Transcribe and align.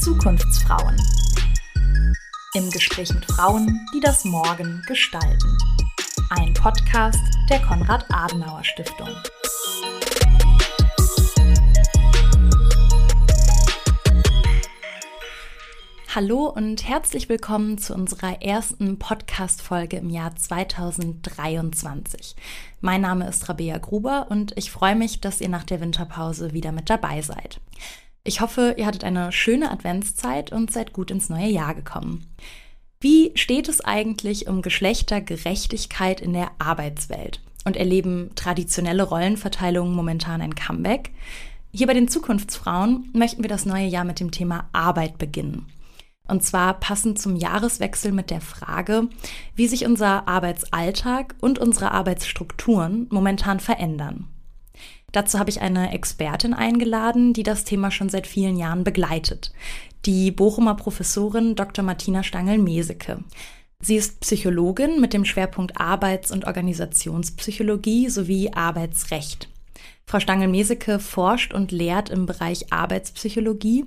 Zukunftsfrauen. 0.00 0.96
Im 2.54 2.70
Gespräch 2.70 3.12
mit 3.12 3.26
Frauen, 3.26 3.86
die 3.94 4.00
das 4.00 4.24
Morgen 4.24 4.82
gestalten. 4.86 5.58
Ein 6.30 6.54
Podcast 6.54 7.20
der 7.50 7.60
Konrad-Adenauer-Stiftung. 7.60 9.10
Hallo 16.16 16.46
und 16.46 16.88
herzlich 16.88 17.28
willkommen 17.28 17.76
zu 17.76 17.92
unserer 17.92 18.40
ersten 18.40 18.98
Podcast-Folge 18.98 19.98
im 19.98 20.08
Jahr 20.08 20.34
2023. 20.34 22.34
Mein 22.80 23.02
Name 23.02 23.28
ist 23.28 23.46
Rabea 23.50 23.76
Gruber 23.76 24.28
und 24.30 24.56
ich 24.56 24.70
freue 24.70 24.96
mich, 24.96 25.20
dass 25.20 25.42
ihr 25.42 25.50
nach 25.50 25.64
der 25.64 25.82
Winterpause 25.82 26.54
wieder 26.54 26.72
mit 26.72 26.88
dabei 26.88 27.20
seid. 27.20 27.60
Ich 28.24 28.40
hoffe, 28.40 28.76
ihr 28.78 28.86
hattet 28.86 29.04
eine 29.04 29.30
schöne 29.30 29.70
Adventszeit 29.70 30.52
und 30.52 30.72
seid 30.72 30.94
gut 30.94 31.10
ins 31.10 31.28
neue 31.28 31.50
Jahr 31.50 31.74
gekommen. 31.74 32.26
Wie 32.98 33.32
steht 33.34 33.68
es 33.68 33.82
eigentlich 33.82 34.48
um 34.48 34.62
Geschlechtergerechtigkeit 34.62 36.22
in 36.22 36.32
der 36.32 36.50
Arbeitswelt? 36.58 37.42
Und 37.66 37.76
erleben 37.76 38.30
traditionelle 38.36 39.02
Rollenverteilungen 39.02 39.94
momentan 39.94 40.40
ein 40.40 40.54
Comeback? 40.54 41.10
Hier 41.74 41.86
bei 41.86 41.92
den 41.92 42.08
Zukunftsfrauen 42.08 43.10
möchten 43.12 43.42
wir 43.42 43.50
das 43.50 43.66
neue 43.66 43.86
Jahr 43.86 44.04
mit 44.04 44.18
dem 44.18 44.30
Thema 44.30 44.70
Arbeit 44.72 45.18
beginnen. 45.18 45.66
Und 46.28 46.42
zwar 46.42 46.74
passend 46.74 47.18
zum 47.18 47.36
Jahreswechsel 47.36 48.12
mit 48.12 48.30
der 48.30 48.40
Frage, 48.40 49.08
wie 49.54 49.68
sich 49.68 49.86
unser 49.86 50.26
Arbeitsalltag 50.28 51.34
und 51.40 51.58
unsere 51.58 51.92
Arbeitsstrukturen 51.92 53.06
momentan 53.10 53.60
verändern. 53.60 54.28
Dazu 55.12 55.38
habe 55.38 55.50
ich 55.50 55.60
eine 55.60 55.92
Expertin 55.92 56.52
eingeladen, 56.52 57.32
die 57.32 57.42
das 57.42 57.64
Thema 57.64 57.90
schon 57.90 58.08
seit 58.08 58.26
vielen 58.26 58.56
Jahren 58.56 58.84
begleitet. 58.84 59.52
Die 60.04 60.30
Bochumer 60.30 60.74
Professorin 60.74 61.54
Dr. 61.54 61.84
Martina 61.84 62.22
Stangl-Meseke. 62.22 63.24
Sie 63.80 63.96
ist 63.96 64.20
Psychologin 64.20 65.00
mit 65.00 65.12
dem 65.12 65.24
Schwerpunkt 65.24 65.80
Arbeits- 65.80 66.32
und 66.32 66.46
Organisationspsychologie 66.46 68.08
sowie 68.08 68.50
Arbeitsrecht. 68.52 69.48
Frau 70.08 70.20
Stangel-Meseke 70.20 71.00
forscht 71.00 71.52
und 71.52 71.72
lehrt 71.72 72.10
im 72.10 72.26
Bereich 72.26 72.72
Arbeitspsychologie 72.72 73.84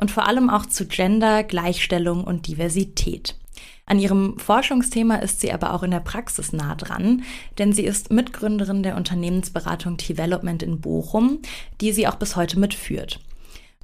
und 0.00 0.10
vor 0.10 0.26
allem 0.26 0.50
auch 0.50 0.66
zu 0.66 0.86
Gender, 0.86 1.44
Gleichstellung 1.44 2.24
und 2.24 2.48
Diversität. 2.48 3.36
An 3.86 4.00
ihrem 4.00 4.36
Forschungsthema 4.36 5.16
ist 5.16 5.40
sie 5.40 5.52
aber 5.52 5.72
auch 5.72 5.84
in 5.84 5.92
der 5.92 6.00
Praxis 6.00 6.52
nah 6.52 6.74
dran, 6.74 7.22
denn 7.58 7.72
sie 7.72 7.84
ist 7.84 8.10
Mitgründerin 8.10 8.82
der 8.82 8.96
Unternehmensberatung 8.96 9.96
Development 9.96 10.64
in 10.64 10.80
Bochum, 10.80 11.38
die 11.80 11.92
sie 11.92 12.08
auch 12.08 12.16
bis 12.16 12.34
heute 12.34 12.58
mitführt. 12.58 13.20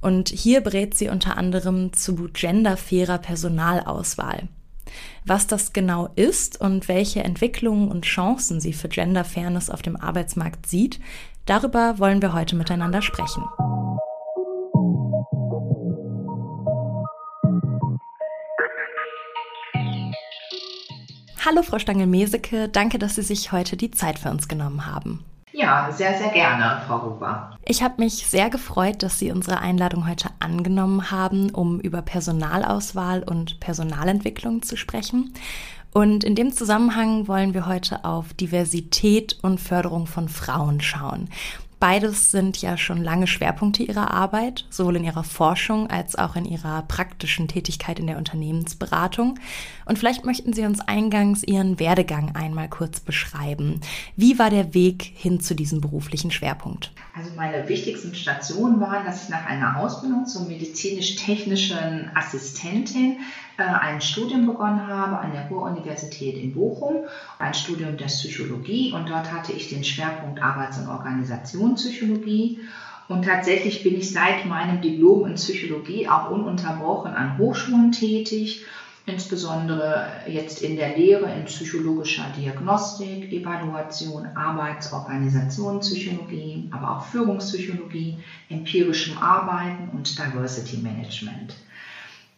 Und 0.01 0.27
hier 0.27 0.59
berät 0.59 0.93
sie 0.93 1.07
unter 1.07 1.37
anderem 1.37 1.93
zu 1.93 2.15
genderfairer 2.33 3.17
Personalauswahl. 3.17 4.49
Was 5.25 5.47
das 5.47 5.73
genau 5.73 6.09
ist 6.15 6.59
und 6.59 6.87
welche 6.87 7.23
Entwicklungen 7.23 7.89
und 7.89 8.05
Chancen 8.05 8.59
sie 8.59 8.73
für 8.73 8.89
Genderfairness 8.89 9.69
auf 9.69 9.81
dem 9.81 9.95
Arbeitsmarkt 9.95 10.67
sieht, 10.67 10.99
Darüber 11.47 11.97
wollen 11.97 12.21
wir 12.21 12.33
heute 12.33 12.57
miteinander 12.57 13.01
sprechen. 13.01 13.41
Hallo 21.45 21.63
Frau 21.63 21.79
Stangel-Meseke, 21.79 22.67
danke, 22.67 22.99
dass 22.99 23.15
Sie 23.15 23.21
sich 23.21 23.53
heute 23.53 23.77
die 23.77 23.91
Zeit 23.91 24.19
für 24.19 24.29
uns 24.29 24.49
genommen 24.49 24.85
haben. 24.85 25.23
Ja, 25.53 25.89
sehr, 25.91 26.15
sehr 26.17 26.29
gerne, 26.29 26.81
Frau 26.85 27.01
Huber. 27.01 27.57
Ich 27.65 27.81
habe 27.81 27.95
mich 27.99 28.27
sehr 28.27 28.49
gefreut, 28.49 29.01
dass 29.01 29.17
Sie 29.17 29.31
unsere 29.31 29.59
Einladung 29.59 30.07
heute 30.07 30.29
angenommen 30.39 31.09
haben, 31.09 31.49
um 31.49 31.79
über 31.79 32.01
Personalauswahl 32.01 33.23
und 33.23 33.59
Personalentwicklung 33.59 34.61
zu 34.61 34.75
sprechen. 34.75 35.33
Und 35.91 36.23
in 36.23 36.35
dem 36.35 36.51
Zusammenhang 36.51 37.27
wollen 37.27 37.53
wir 37.53 37.65
heute 37.65 38.05
auf 38.05 38.33
Diversität 38.33 39.37
und 39.41 39.59
Förderung 39.59 40.05
von 40.05 40.29
Frauen 40.29 40.81
schauen. 40.81 41.29
Beides 41.79 42.31
sind 42.31 42.59
ja 42.59 42.75
schon 42.75 43.03
lange 43.03 43.27
Schwerpunkte 43.27 43.83
ihrer 43.83 44.09
Arbeit, 44.09 44.65
sowohl 44.71 44.95
in 44.95 45.03
ihrer 45.03 45.23
Forschung 45.23 45.91
als 45.91 46.15
auch 46.15 46.35
in 46.35 46.45
ihrer 46.45 46.81
praktischen 46.81 47.47
Tätigkeit 47.47 47.99
in 47.99 48.07
der 48.07 48.17
Unternehmensberatung. 48.17 49.39
Und 49.85 49.99
vielleicht 49.99 50.25
möchten 50.25 50.53
Sie 50.53 50.65
uns 50.65 50.79
eingangs 50.79 51.43
Ihren 51.43 51.79
Werdegang 51.79 52.35
einmal 52.35 52.67
kurz 52.67 52.99
beschreiben. 52.99 53.81
Wie 54.15 54.39
war 54.39 54.49
der 54.49 54.73
Weg 54.73 55.03
hin 55.03 55.39
zu 55.39 55.53
diesem 55.53 55.79
beruflichen 55.79 56.31
Schwerpunkt? 56.31 56.91
Also 57.15 57.29
meine 57.35 57.69
wichtigsten 57.69 58.15
Stationen 58.15 58.79
waren, 58.79 59.05
dass 59.05 59.25
ich 59.25 59.29
nach 59.29 59.45
einer 59.45 59.79
Ausbildung 59.79 60.25
zur 60.25 60.47
medizinisch-technischen 60.47 62.09
Assistentin 62.15 63.17
ein 63.57 64.01
Studium 64.01 64.45
begonnen 64.45 64.87
habe 64.87 65.17
an 65.17 65.31
der 65.31 65.47
Ruhr-Universität 65.47 66.37
in 66.37 66.53
Bochum, 66.53 67.05
ein 67.39 67.53
Studium 67.53 67.97
der 67.97 68.05
Psychologie 68.05 68.93
und 68.93 69.09
dort 69.09 69.31
hatte 69.31 69.51
ich 69.53 69.69
den 69.69 69.83
Schwerpunkt 69.83 70.41
Arbeits- 70.41 70.77
und 70.77 70.87
Organisationspsychologie. 70.87 72.59
Und 73.07 73.23
tatsächlich 73.23 73.83
bin 73.83 73.95
ich 73.95 74.11
seit 74.11 74.45
meinem 74.45 74.81
Diplom 74.81 75.27
in 75.27 75.35
Psychologie 75.35 76.07
auch 76.07 76.29
ununterbrochen 76.29 77.13
an 77.13 77.37
Hochschulen 77.37 77.91
tätig, 77.91 78.63
insbesondere 79.05 80.05
jetzt 80.27 80.61
in 80.61 80.75
der 80.75 80.97
Lehre 80.97 81.31
in 81.33 81.45
psychologischer 81.45 82.25
Diagnostik, 82.37 83.31
Evaluation, 83.31 84.27
Arbeits-, 84.35 84.91
Organisationspsychologie, 84.91 86.69
aber 86.71 86.97
auch 86.97 87.05
Führungspsychologie, 87.05 88.17
empirischem 88.49 89.17
Arbeiten 89.17 89.89
und 89.93 90.19
Diversity 90.19 90.77
Management 90.77 91.55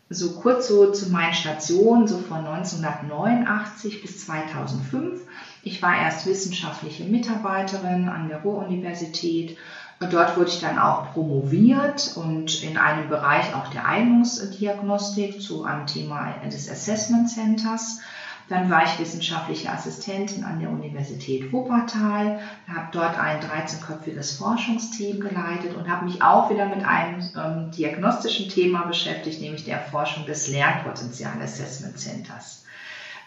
so 0.09 0.31
kurz 0.31 0.67
so 0.67 0.91
zu 0.91 1.11
meinen 1.11 1.33
Stationen, 1.33 2.07
so 2.07 2.17
von 2.17 2.39
1989 2.39 4.01
bis 4.01 4.25
2005. 4.25 5.21
Ich 5.61 5.81
war 5.81 5.95
erst 5.95 6.25
wissenschaftliche 6.25 7.03
Mitarbeiterin 7.03 8.09
an 8.09 8.27
der 8.27 8.41
Ruhr-Universität. 8.41 9.57
Dort 9.99 10.37
wurde 10.37 10.49
ich 10.49 10.61
dann 10.61 10.79
auch 10.79 11.11
promoviert 11.13 12.13
und 12.15 12.63
in 12.63 12.77
einem 12.77 13.09
Bereich 13.09 13.53
auch 13.53 13.67
der 13.67 13.85
Eignungsdiagnostik 13.85 15.41
zu 15.41 15.65
einem 15.65 15.85
Thema 15.87 16.33
des 16.45 16.71
Assessment 16.71 17.29
Centers. 17.29 17.99
Dann 18.49 18.67
war 18.67 18.83
ich 18.83 18.99
wissenschaftliche 18.99 19.71
Assistentin 19.71 20.43
an 20.43 20.59
der 20.59 20.71
Universität 20.71 21.53
Wuppertal, 21.53 22.39
habe 22.67 22.89
dort 22.91 23.19
ein 23.19 23.41
13-köpfiges 23.41 24.39
Forschungsteam 24.39 25.19
geleitet 25.19 25.75
und 25.75 25.87
habe 25.87 26.05
mich 26.05 26.23
auch 26.23 26.49
wieder 26.49 26.65
mit 26.65 26.83
einem 26.83 27.21
ähm, 27.37 27.69
diagnostischen 27.69 28.49
Thema 28.49 28.85
beschäftigt, 28.85 29.39
nämlich 29.39 29.65
der 29.65 29.77
Erforschung 29.77 30.25
des 30.25 30.47
Lernpotenzial 30.47 31.39
Assessment 31.39 31.99
Centers. 31.99 32.65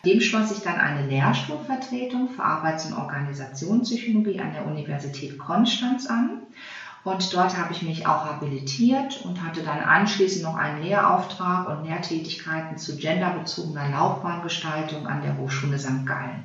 Dem 0.05 0.21
schloss 0.21 0.51
ich 0.51 0.63
dann 0.63 0.79
eine 0.79 1.07
Lehrstuhlvertretung 1.07 2.29
für 2.29 2.43
Arbeits- 2.43 2.87
und 2.87 2.95
Organisationspsychologie 2.95 4.41
an 4.41 4.53
der 4.53 4.67
Universität 4.67 5.39
Konstanz 5.39 6.07
an. 6.07 6.31
Und 7.05 7.35
dort 7.35 7.57
habe 7.59 7.73
ich 7.73 7.83
mich 7.83 8.07
auch 8.07 8.25
habilitiert 8.25 9.25
und 9.25 9.43
hatte 9.43 9.63
dann 9.63 9.81
anschließend 9.81 10.45
noch 10.45 10.55
einen 10.55 10.83
Lehrauftrag 10.83 11.69
und 11.69 11.85
Lehrtätigkeiten 11.85 12.79
zu 12.79 12.97
genderbezogener 12.97 13.89
Laufbahngestaltung 13.91 15.07
an 15.07 15.23
der 15.23 15.37
Hochschule 15.37 15.79
St. 15.79 16.07
Gallen. 16.07 16.45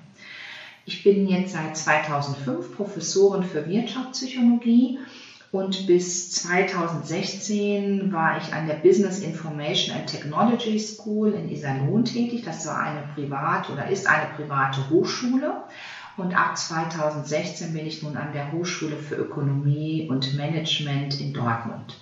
Ich 0.86 1.04
bin 1.04 1.28
jetzt 1.28 1.54
seit 1.54 1.78
2005 1.78 2.76
Professorin 2.76 3.44
für 3.44 3.68
Wirtschaftspsychologie 3.68 4.98
und 5.52 5.86
bis 5.86 6.32
2016 6.32 8.12
war 8.12 8.38
ich 8.38 8.54
an 8.54 8.68
der 8.68 8.76
Business 8.76 9.20
Information 9.20 9.96
and 9.96 10.08
Technology 10.10 10.80
School 10.80 11.34
in 11.34 11.50
Iserlohn 11.50 12.04
tätig. 12.04 12.44
Das 12.44 12.66
war 12.66 12.80
eine 12.80 13.04
private 13.16 13.74
oder 13.74 13.88
ist 13.90 14.08
eine 14.08 14.28
private 14.36 14.90
Hochschule. 14.90 15.64
Und 16.18 16.36
ab 16.36 16.58
2016 16.58 17.74
bin 17.74 17.86
ich 17.86 18.02
nun 18.02 18.18
an 18.18 18.34
der 18.34 18.52
Hochschule 18.52 18.98
für 18.98 19.16
Ökonomie 19.16 20.08
und 20.10 20.36
Management 20.36 21.22
in 21.22 21.32
Dortmund. 21.32 22.00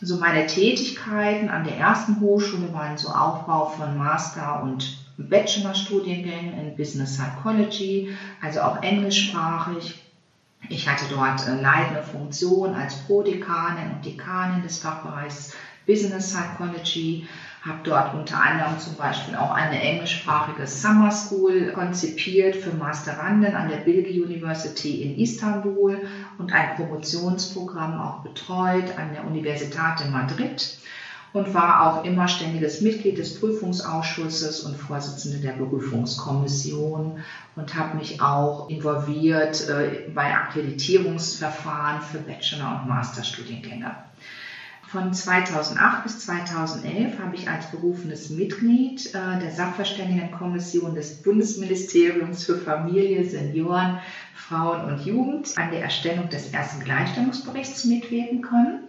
So 0.00 0.16
meine 0.16 0.46
Tätigkeiten 0.46 1.50
an 1.50 1.64
der 1.64 1.76
ersten 1.76 2.20
Hochschule 2.20 2.72
waren 2.72 2.96
so 2.96 3.08
Aufbau 3.08 3.66
von 3.66 3.98
Master- 3.98 4.62
und 4.62 4.96
Bachelorstudiengängen 5.18 6.58
in 6.58 6.76
Business 6.76 7.18
Psychology, 7.18 8.10
also 8.40 8.60
auch 8.60 8.82
englischsprachig. 8.82 10.00
Ich 10.68 10.88
hatte 10.88 11.04
dort 11.10 11.46
äh, 11.46 11.60
leitende 11.60 12.02
Funktion 12.02 12.74
als 12.74 12.94
Prodekanin 13.06 13.90
und 13.90 14.04
Dekanin 14.04 14.62
des 14.62 14.78
Fachbereichs 14.78 15.54
Business 15.86 16.32
Psychology 16.32 17.26
habe 17.64 17.80
dort 17.84 18.14
unter 18.14 18.40
anderem 18.40 18.78
zum 18.78 18.96
Beispiel 18.96 19.34
auch 19.34 19.50
eine 19.50 19.80
englischsprachige 19.80 20.66
Summer 20.66 21.10
School 21.10 21.72
konzipiert 21.72 22.56
für 22.56 22.72
Masteranden 22.72 23.54
an 23.54 23.68
der 23.68 23.78
Bilgi 23.78 24.22
University 24.22 25.02
in 25.02 25.18
Istanbul 25.18 26.00
und 26.38 26.52
ein 26.52 26.74
Promotionsprogramm 26.76 28.00
auch 28.00 28.22
betreut 28.22 28.96
an 28.96 29.12
der 29.12 29.26
Universität 29.26 30.00
in 30.04 30.10
Madrid. 30.10 30.78
und 31.32 31.54
war 31.54 31.86
auch 31.86 32.04
immer 32.04 32.26
ständiges 32.26 32.80
Mitglied 32.80 33.18
des 33.18 33.38
Prüfungsausschusses 33.38 34.60
und 34.60 34.76
Vorsitzende 34.76 35.38
der 35.38 35.52
Berufungskommission 35.52 37.20
und 37.54 37.74
habe 37.76 37.98
mich 37.98 38.20
auch 38.20 38.68
involviert 38.68 39.68
äh, 39.68 40.10
bei 40.12 40.34
Akkreditierungsverfahren 40.34 42.00
für 42.00 42.18
Bachelor- 42.18 42.80
und 42.80 42.88
Masterstudiengänge. 42.88 43.94
Von 44.90 45.14
2008 45.14 46.02
bis 46.02 46.18
2011 46.18 47.20
habe 47.20 47.36
ich 47.36 47.48
als 47.48 47.70
berufenes 47.70 48.28
Mitglied 48.28 49.14
äh, 49.14 49.38
der 49.40 49.52
Sachverständigenkommission 49.52 50.96
des 50.96 51.22
Bundesministeriums 51.22 52.44
für 52.44 52.58
Familie, 52.58 53.24
Senioren, 53.24 54.00
Frauen 54.34 54.86
und 54.86 55.06
Jugend 55.06 55.56
an 55.56 55.70
der 55.70 55.82
Erstellung 55.82 56.28
des 56.28 56.52
ersten 56.52 56.82
Gleichstellungsberichts 56.82 57.84
mitwirken 57.84 58.42
können. 58.42 58.88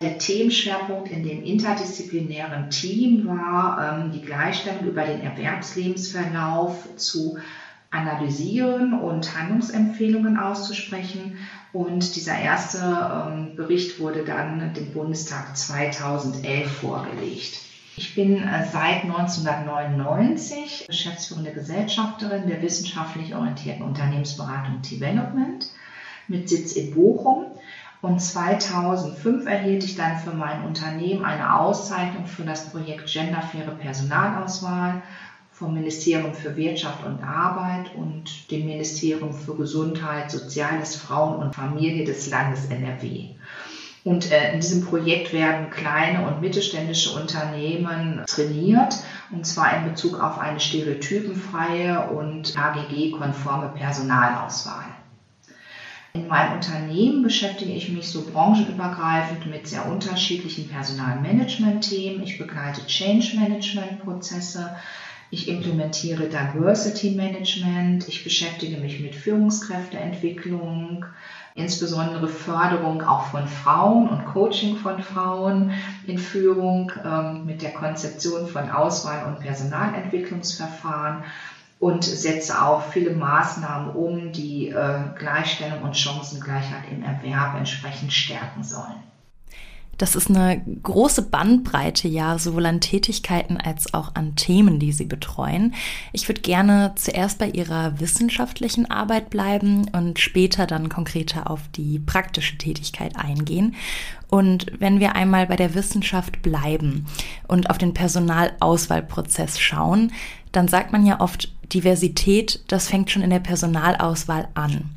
Der 0.00 0.16
Themenschwerpunkt 0.16 1.10
in 1.10 1.22
dem 1.22 1.44
interdisziplinären 1.44 2.70
Team 2.70 3.26
war, 3.26 4.00
ähm, 4.02 4.12
die 4.12 4.22
Gleichstellung 4.22 4.86
über 4.86 5.04
den 5.04 5.20
Erwerbslebensverlauf 5.20 6.88
zu 6.96 7.36
analysieren 7.94 8.92
und 8.92 9.38
Handlungsempfehlungen 9.38 10.38
auszusprechen. 10.38 11.38
Und 11.72 12.16
dieser 12.16 12.38
erste 12.38 12.78
ähm, 12.78 13.56
Bericht 13.56 14.00
wurde 14.00 14.24
dann 14.24 14.74
dem 14.74 14.92
Bundestag 14.92 15.56
2011 15.56 16.70
vorgelegt. 16.70 17.60
Ich 17.96 18.14
bin 18.14 18.42
äh, 18.42 18.66
seit 18.72 19.04
1999 19.04 20.86
geschäftsführende 20.88 21.52
Gesellschafterin 21.52 22.48
der 22.48 22.60
wissenschaftlich 22.60 23.34
orientierten 23.34 23.84
Unternehmensberatung 23.84 24.82
Development 24.82 25.66
mit 26.26 26.48
Sitz 26.48 26.72
in 26.72 26.94
Bochum. 26.94 27.46
Und 28.02 28.20
2005 28.20 29.46
erhielt 29.46 29.84
ich 29.84 29.96
dann 29.96 30.18
für 30.18 30.34
mein 30.34 30.64
Unternehmen 30.64 31.24
eine 31.24 31.58
Auszeichnung 31.58 32.26
für 32.26 32.42
das 32.42 32.70
Projekt 32.70 33.10
Genderfaire 33.10 33.70
Personalauswahl 33.70 35.02
vom 35.54 35.72
Ministerium 35.72 36.34
für 36.34 36.56
Wirtschaft 36.56 37.06
und 37.06 37.22
Arbeit 37.22 37.94
und 37.94 38.50
dem 38.50 38.66
Ministerium 38.66 39.32
für 39.32 39.54
Gesundheit, 39.54 40.30
Soziales, 40.30 40.96
Frauen 40.96 41.40
und 41.40 41.54
Familie 41.54 42.04
des 42.04 42.28
Landes 42.28 42.66
NRW. 42.66 43.36
Und 44.02 44.30
äh, 44.32 44.52
in 44.52 44.60
diesem 44.60 44.84
Projekt 44.84 45.32
werden 45.32 45.70
kleine 45.70 46.26
und 46.26 46.40
mittelständische 46.40 47.18
Unternehmen 47.18 48.22
trainiert, 48.26 48.96
und 49.30 49.46
zwar 49.46 49.76
in 49.76 49.90
Bezug 49.90 50.20
auf 50.20 50.38
eine 50.38 50.58
stereotypenfreie 50.58 52.08
und 52.10 52.58
AGG-konforme 52.58 53.72
Personalauswahl. 53.76 54.84
In 56.14 56.28
meinem 56.28 56.54
Unternehmen 56.54 57.22
beschäftige 57.22 57.72
ich 57.72 57.88
mich 57.88 58.08
so 58.08 58.24
branchenübergreifend 58.24 59.46
mit 59.46 59.66
sehr 59.66 59.86
unterschiedlichen 59.86 60.68
Personalmanagement-Themen. 60.68 62.22
Ich 62.22 62.38
begleite 62.38 62.86
Change-Management-Prozesse, 62.86 64.76
ich 65.34 65.48
implementiere 65.48 66.28
Diversity 66.28 67.10
Management, 67.10 68.06
ich 68.06 68.22
beschäftige 68.22 68.76
mich 68.76 69.00
mit 69.00 69.16
Führungskräfteentwicklung, 69.16 71.04
insbesondere 71.56 72.28
Förderung 72.28 73.02
auch 73.02 73.24
von 73.24 73.48
Frauen 73.48 74.08
und 74.08 74.26
Coaching 74.26 74.76
von 74.76 75.02
Frauen 75.02 75.72
in 76.06 76.18
Führung 76.18 76.92
ähm, 77.04 77.46
mit 77.46 77.62
der 77.62 77.72
Konzeption 77.72 78.46
von 78.46 78.70
Auswahl- 78.70 79.26
und 79.26 79.40
Personalentwicklungsverfahren 79.40 81.24
und 81.80 82.04
setze 82.04 82.62
auch 82.62 82.84
viele 82.84 83.10
Maßnahmen 83.10 83.90
um, 83.90 84.30
die 84.30 84.68
äh, 84.68 84.98
Gleichstellung 85.18 85.82
und 85.82 85.96
Chancengleichheit 85.96 86.88
im 86.92 87.02
Erwerb 87.02 87.56
entsprechend 87.56 88.12
stärken 88.12 88.62
sollen. 88.62 89.02
Das 89.98 90.16
ist 90.16 90.30
eine 90.30 90.62
große 90.82 91.22
Bandbreite, 91.22 92.08
ja, 92.08 92.38
sowohl 92.38 92.66
an 92.66 92.80
Tätigkeiten 92.80 93.56
als 93.56 93.94
auch 93.94 94.14
an 94.14 94.36
Themen, 94.36 94.78
die 94.78 94.92
Sie 94.92 95.04
betreuen. 95.04 95.74
Ich 96.12 96.28
würde 96.28 96.40
gerne 96.40 96.92
zuerst 96.96 97.38
bei 97.38 97.48
Ihrer 97.48 98.00
wissenschaftlichen 98.00 98.90
Arbeit 98.90 99.30
bleiben 99.30 99.88
und 99.92 100.18
später 100.18 100.66
dann 100.66 100.88
konkreter 100.88 101.50
auf 101.50 101.60
die 101.74 101.98
praktische 101.98 102.58
Tätigkeit 102.58 103.16
eingehen. 103.16 103.74
Und 104.28 104.66
wenn 104.78 105.00
wir 105.00 105.14
einmal 105.14 105.46
bei 105.46 105.56
der 105.56 105.74
Wissenschaft 105.74 106.42
bleiben 106.42 107.06
und 107.46 107.70
auf 107.70 107.78
den 107.78 107.94
Personalauswahlprozess 107.94 109.60
schauen, 109.60 110.12
dann 110.50 110.68
sagt 110.68 110.92
man 110.92 111.06
ja 111.06 111.20
oft, 111.20 111.52
Diversität, 111.72 112.62
das 112.68 112.88
fängt 112.88 113.10
schon 113.10 113.22
in 113.22 113.30
der 113.30 113.40
Personalauswahl 113.40 114.48
an. 114.54 114.90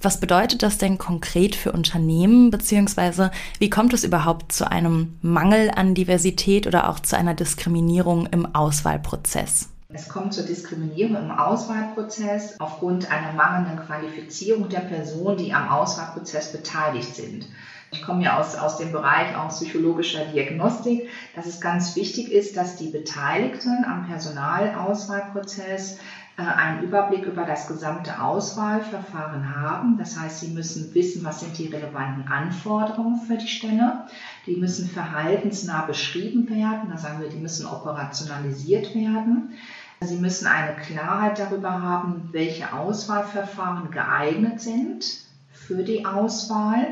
Was 0.00 0.20
bedeutet 0.20 0.62
das 0.62 0.78
denn 0.78 0.98
konkret 0.98 1.56
für 1.56 1.72
Unternehmen, 1.72 2.50
beziehungsweise 2.50 3.30
wie 3.58 3.70
kommt 3.70 3.94
es 3.94 4.04
überhaupt 4.04 4.52
zu 4.52 4.70
einem 4.70 5.16
Mangel 5.22 5.70
an 5.74 5.94
Diversität 5.94 6.66
oder 6.66 6.88
auch 6.88 7.00
zu 7.00 7.16
einer 7.16 7.34
Diskriminierung 7.34 8.26
im 8.26 8.54
Auswahlprozess? 8.54 9.68
Es 9.96 10.08
kommt 10.08 10.34
zur 10.34 10.44
Diskriminierung 10.44 11.16
im 11.16 11.30
Auswahlprozess 11.30 12.58
aufgrund 12.58 13.12
einer 13.12 13.32
mangelnden 13.32 13.86
Qualifizierung 13.86 14.68
der 14.68 14.80
Personen, 14.80 15.36
die 15.36 15.52
am 15.52 15.68
Auswahlprozess 15.68 16.50
beteiligt 16.50 17.14
sind. 17.14 17.46
Ich 17.92 18.02
komme 18.02 18.24
ja 18.24 18.40
aus, 18.40 18.56
aus 18.56 18.78
dem 18.78 18.90
Bereich 18.90 19.36
auch 19.36 19.50
psychologischer 19.50 20.24
Diagnostik, 20.24 21.08
dass 21.36 21.46
es 21.46 21.60
ganz 21.60 21.94
wichtig 21.94 22.32
ist, 22.32 22.56
dass 22.56 22.74
die 22.74 22.88
Beteiligten 22.88 23.84
am 23.84 24.08
Personalauswahlprozess 24.08 25.98
einen 26.36 26.82
Überblick 26.82 27.26
über 27.26 27.44
das 27.44 27.68
gesamte 27.68 28.20
Auswahlverfahren 28.20 29.54
haben. 29.54 29.98
Das 29.98 30.18
heißt, 30.18 30.40
sie 30.40 30.48
müssen 30.48 30.92
wissen, 30.94 31.24
was 31.24 31.40
sind 31.40 31.56
die 31.58 31.68
relevanten 31.68 32.26
Anforderungen 32.26 33.20
für 33.20 33.36
die 33.36 33.46
Stelle. 33.46 34.06
Die 34.46 34.56
müssen 34.56 34.88
verhaltensnah 34.88 35.82
beschrieben 35.82 36.48
werden. 36.48 36.90
Da 36.90 36.98
sagen 36.98 37.20
wir, 37.20 37.28
die 37.28 37.38
müssen 37.38 37.66
operationalisiert 37.66 38.94
werden. 38.94 39.52
Sie 40.00 40.18
müssen 40.18 40.46
eine 40.46 40.74
Klarheit 40.74 41.38
darüber 41.38 41.80
haben, 41.80 42.28
welche 42.32 42.72
Auswahlverfahren 42.72 43.90
geeignet 43.90 44.60
sind 44.60 45.04
für 45.52 45.82
die 45.82 46.04
Auswahl 46.04 46.86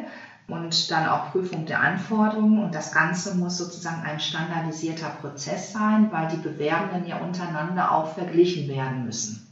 und 0.48 0.90
dann 0.90 1.06
auch 1.06 1.30
Prüfung 1.30 1.66
der 1.66 1.80
Anforderungen. 1.80 2.62
Und 2.62 2.74
das 2.74 2.92
Ganze 2.92 3.36
muss 3.36 3.58
sozusagen 3.58 4.02
ein 4.02 4.20
standardisierter 4.20 5.10
Prozess 5.20 5.72
sein, 5.72 6.08
weil 6.10 6.28
die 6.28 6.36
Bewerbenden 6.36 7.06
ja 7.06 7.18
untereinander 7.18 7.92
auch 7.92 8.14
verglichen 8.14 8.68
werden 8.68 9.04
müssen. 9.04 9.46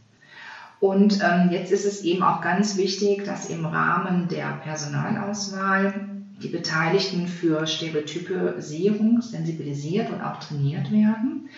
Und 0.80 1.20
ähm, 1.22 1.50
jetzt 1.52 1.70
ist 1.70 1.84
es 1.84 2.02
eben 2.02 2.22
auch 2.22 2.40
ganz 2.40 2.76
wichtig, 2.76 3.24
dass 3.24 3.50
im 3.50 3.66
Rahmen 3.66 4.28
der 4.28 4.60
Personalauswahl 4.62 6.08
die 6.42 6.48
Beteiligten 6.48 7.28
für 7.28 7.66
Stereotypisierung 7.66 9.20
sensibilisiert 9.20 10.10
und 10.10 10.22
auch 10.22 10.38
trainiert 10.38 10.90
werden. 10.90 11.50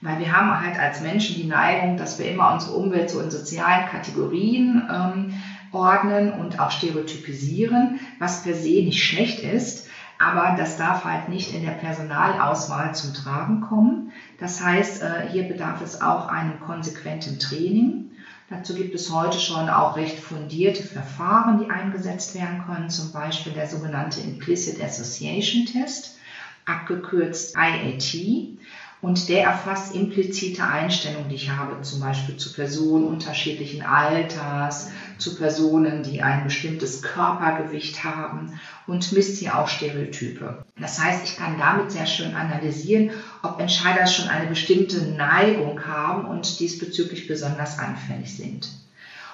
Weil 0.00 0.18
wir 0.18 0.36
haben 0.36 0.60
halt 0.60 0.78
als 0.78 1.00
Menschen 1.00 1.36
die 1.36 1.46
Neigung, 1.46 1.96
dass 1.96 2.18
wir 2.18 2.30
immer 2.30 2.52
unsere 2.52 2.74
Umwelt 2.74 3.08
so 3.08 3.20
in 3.20 3.30
sozialen 3.30 3.86
Kategorien 3.86 4.82
ähm, 4.90 5.32
ordnen 5.74 6.32
und 6.32 6.60
auch 6.60 6.70
stereotypisieren, 6.70 8.00
was 8.18 8.42
per 8.42 8.54
se 8.54 8.82
nicht 8.82 9.04
schlecht 9.04 9.40
ist. 9.40 9.88
Aber 10.18 10.54
das 10.56 10.76
darf 10.76 11.04
halt 11.04 11.28
nicht 11.28 11.52
in 11.52 11.62
der 11.62 11.72
Personalauswahl 11.72 12.94
zum 12.94 13.12
Tragen 13.12 13.60
kommen. 13.60 14.12
Das 14.38 14.60
heißt, 14.60 15.02
äh, 15.02 15.28
hier 15.30 15.42
bedarf 15.42 15.80
es 15.82 16.00
auch 16.00 16.28
einem 16.28 16.60
konsequenten 16.60 17.38
Training. 17.38 18.10
Dazu 18.48 18.74
gibt 18.74 18.94
es 18.94 19.10
heute 19.10 19.38
schon 19.38 19.68
auch 19.68 19.96
recht 19.96 20.18
fundierte 20.18 20.82
Verfahren, 20.82 21.58
die 21.58 21.70
eingesetzt 21.70 22.34
werden 22.34 22.62
können, 22.64 22.90
zum 22.90 23.10
Beispiel 23.10 23.52
der 23.52 23.66
sogenannte 23.66 24.20
Implicit 24.20 24.82
Association 24.82 25.66
Test, 25.66 26.18
abgekürzt 26.66 27.56
IAT. 27.56 28.58
Und 29.00 29.28
der 29.28 29.44
erfasst 29.44 29.94
implizite 29.94 30.64
Einstellungen, 30.64 31.28
die 31.28 31.34
ich 31.34 31.50
habe, 31.50 31.82
zum 31.82 32.00
Beispiel 32.00 32.36
zu 32.36 32.52
Personen 32.52 33.04
unterschiedlichen 33.04 33.82
Alters, 33.82 34.90
zu 35.18 35.36
Personen, 35.36 36.02
die 36.02 36.22
ein 36.22 36.44
bestimmtes 36.44 37.02
Körpergewicht 37.02 38.02
haben 38.02 38.58
und 38.86 39.12
misst 39.12 39.38
hier 39.38 39.58
auch 39.58 39.68
Stereotype. 39.68 40.64
Das 40.78 41.02
heißt, 41.02 41.24
ich 41.24 41.36
kann 41.36 41.58
damit 41.58 41.92
sehr 41.92 42.06
schön 42.06 42.34
analysieren, 42.34 43.10
ob 43.42 43.60
Entscheider 43.60 44.06
schon 44.06 44.28
eine 44.28 44.46
bestimmte 44.46 45.02
Neigung 45.02 45.86
haben 45.86 46.24
und 46.26 46.60
diesbezüglich 46.60 47.26
besonders 47.26 47.78
anfällig 47.78 48.34
sind. 48.36 48.83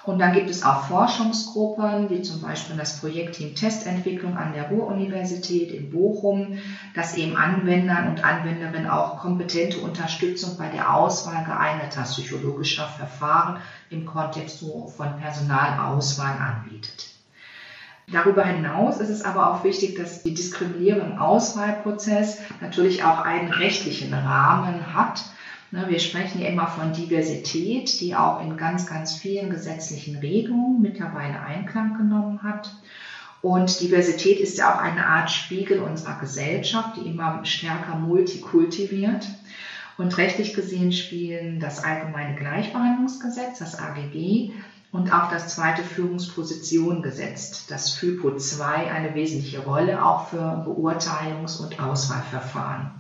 Und 0.04 0.18
dann 0.18 0.32
gibt 0.32 0.48
es 0.48 0.62
auch 0.62 0.84
Forschungsgruppen, 0.84 2.08
wie 2.08 2.22
zum 2.22 2.40
Beispiel 2.40 2.76
das 2.76 2.98
Projektteam 3.00 3.54
Testentwicklung 3.54 4.36
an 4.36 4.54
der 4.54 4.68
Ruhr-Universität 4.68 5.72
in 5.72 5.90
Bochum, 5.90 6.58
das 6.94 7.16
eben 7.16 7.36
Anwendern 7.36 8.08
und 8.08 8.24
Anwenderinnen 8.24 8.88
auch 8.88 9.18
kompetente 9.18 9.80
Unterstützung 9.80 10.56
bei 10.56 10.68
der 10.68 10.94
Auswahl 10.94 11.44
geeigneter 11.44 12.02
psychologischer 12.04 12.86
Verfahren 12.86 13.58
im 13.90 14.06
Kontext 14.06 14.60
von 14.60 15.16
Personalauswahl 15.16 16.38
anbietet. 16.38 17.10
Darüber 18.10 18.44
hinaus 18.44 18.98
ist 18.98 19.10
es 19.10 19.22
aber 19.22 19.50
auch 19.50 19.62
wichtig, 19.64 19.96
dass 19.96 20.22
die 20.22 20.34
Diskriminierung 20.34 21.12
im 21.12 21.18
Auswahlprozess 21.18 22.40
natürlich 22.60 23.04
auch 23.04 23.20
einen 23.20 23.52
rechtlichen 23.52 24.14
Rahmen 24.14 24.94
hat 24.94 25.26
wir 25.70 25.98
sprechen 26.00 26.40
ja 26.40 26.48
immer 26.48 26.66
von 26.66 26.92
Diversität, 26.92 28.00
die 28.00 28.14
auch 28.14 28.42
in 28.42 28.56
ganz, 28.56 28.86
ganz 28.86 29.14
vielen 29.14 29.50
gesetzlichen 29.50 30.16
Regelungen 30.16 30.82
mittlerweile 30.82 31.40
Einklang 31.40 31.96
genommen 31.96 32.42
hat. 32.42 32.72
Und 33.42 33.80
Diversität 33.80 34.38
ist 34.40 34.58
ja 34.58 34.74
auch 34.74 34.80
eine 34.80 35.06
Art 35.06 35.30
Spiegel 35.30 35.80
unserer 35.80 36.18
Gesellschaft, 36.18 36.96
die 36.96 37.08
immer 37.08 37.44
stärker 37.44 37.94
multikultiviert. 37.94 39.28
Und 39.96 40.16
rechtlich 40.16 40.54
gesehen 40.54 40.92
spielen 40.92 41.60
das 41.60 41.82
Allgemeine 41.84 42.34
Gleichbehandlungsgesetz, 42.34 43.58
das 43.58 43.78
AGG, 43.78 44.52
und 44.92 45.12
auch 45.12 45.30
das 45.30 45.54
zweite 45.54 45.84
Führungspositionengesetz, 45.84 47.66
das 47.66 47.92
FIPO 47.92 48.36
2, 48.36 48.90
eine 48.90 49.14
wesentliche 49.14 49.60
Rolle 49.60 50.04
auch 50.04 50.28
für 50.28 50.64
Beurteilungs- 50.66 51.60
und 51.60 51.78
Auswahlverfahren. 51.78 52.90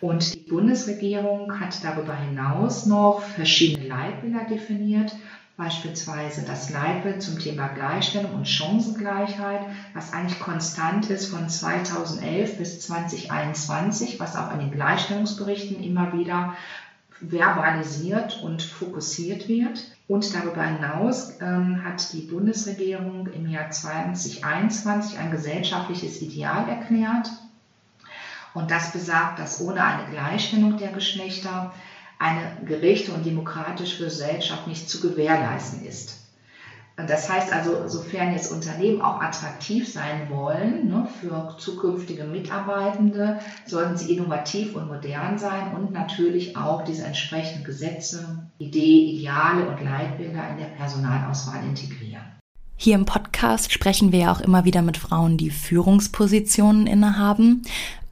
Und 0.00 0.34
die 0.34 0.50
Bundesregierung 0.50 1.60
hat 1.60 1.84
darüber 1.84 2.16
hinaus 2.16 2.86
noch 2.86 3.20
verschiedene 3.20 3.86
Leitbilder 3.86 4.44
definiert, 4.48 5.14
beispielsweise 5.58 6.42
das 6.46 6.70
Leitbild 6.70 7.22
zum 7.22 7.38
Thema 7.38 7.68
Gleichstellung 7.68 8.32
und 8.32 8.48
Chancengleichheit, 8.48 9.60
was 9.92 10.14
eigentlich 10.14 10.40
konstant 10.40 11.10
ist 11.10 11.26
von 11.26 11.50
2011 11.50 12.56
bis 12.56 12.80
2021, 12.80 14.18
was 14.18 14.36
auch 14.36 14.54
in 14.54 14.60
den 14.60 14.70
Gleichstellungsberichten 14.70 15.82
immer 15.82 16.14
wieder 16.14 16.54
verbalisiert 17.20 18.42
und 18.42 18.62
fokussiert 18.62 19.48
wird. 19.48 19.84
Und 20.08 20.34
darüber 20.34 20.64
hinaus 20.64 21.34
ähm, 21.42 21.84
hat 21.84 22.10
die 22.14 22.22
Bundesregierung 22.22 23.26
im 23.26 23.46
Jahr 23.46 23.70
2021 23.70 25.18
ein 25.18 25.30
gesellschaftliches 25.30 26.22
Ideal 26.22 26.68
erklärt. 26.70 27.28
Und 28.54 28.70
das 28.70 28.92
besagt, 28.92 29.38
dass 29.38 29.60
ohne 29.60 29.82
eine 29.82 30.10
Gleichstellung 30.10 30.76
der 30.76 30.92
Geschlechter 30.92 31.72
eine 32.18 32.56
gerechte 32.66 33.12
und 33.12 33.24
demokratische 33.24 34.04
Gesellschaft 34.04 34.66
nicht 34.66 34.88
zu 34.90 35.00
gewährleisten 35.00 35.84
ist. 35.84 36.20
Das 37.06 37.30
heißt 37.30 37.52
also, 37.52 37.88
sofern 37.88 38.32
jetzt 38.32 38.52
Unternehmen 38.52 39.00
auch 39.00 39.20
attraktiv 39.20 39.90
sein 39.90 40.28
wollen 40.28 40.88
ne, 40.88 41.08
für 41.20 41.56
zukünftige 41.58 42.24
Mitarbeitende, 42.24 43.38
sollten 43.66 43.96
sie 43.96 44.14
innovativ 44.14 44.74
und 44.74 44.88
modern 44.88 45.38
sein 45.38 45.74
und 45.74 45.92
natürlich 45.92 46.56
auch 46.56 46.84
diese 46.84 47.04
entsprechenden 47.04 47.64
Gesetze, 47.64 48.50
Ideen, 48.58 49.16
Ideale 49.16 49.68
und 49.68 49.82
Leitbilder 49.82 50.48
in 50.50 50.58
der 50.58 50.66
Personalauswahl 50.76 51.64
integrieren. 51.64 52.22
Hier 52.76 52.94
im 52.94 53.04
Podcast 53.04 53.72
sprechen 53.72 54.10
wir 54.10 54.20
ja 54.20 54.32
auch 54.32 54.40
immer 54.40 54.64
wieder 54.64 54.80
mit 54.80 54.96
Frauen, 54.96 55.36
die 55.36 55.50
Führungspositionen 55.50 56.86
innehaben. 56.86 57.62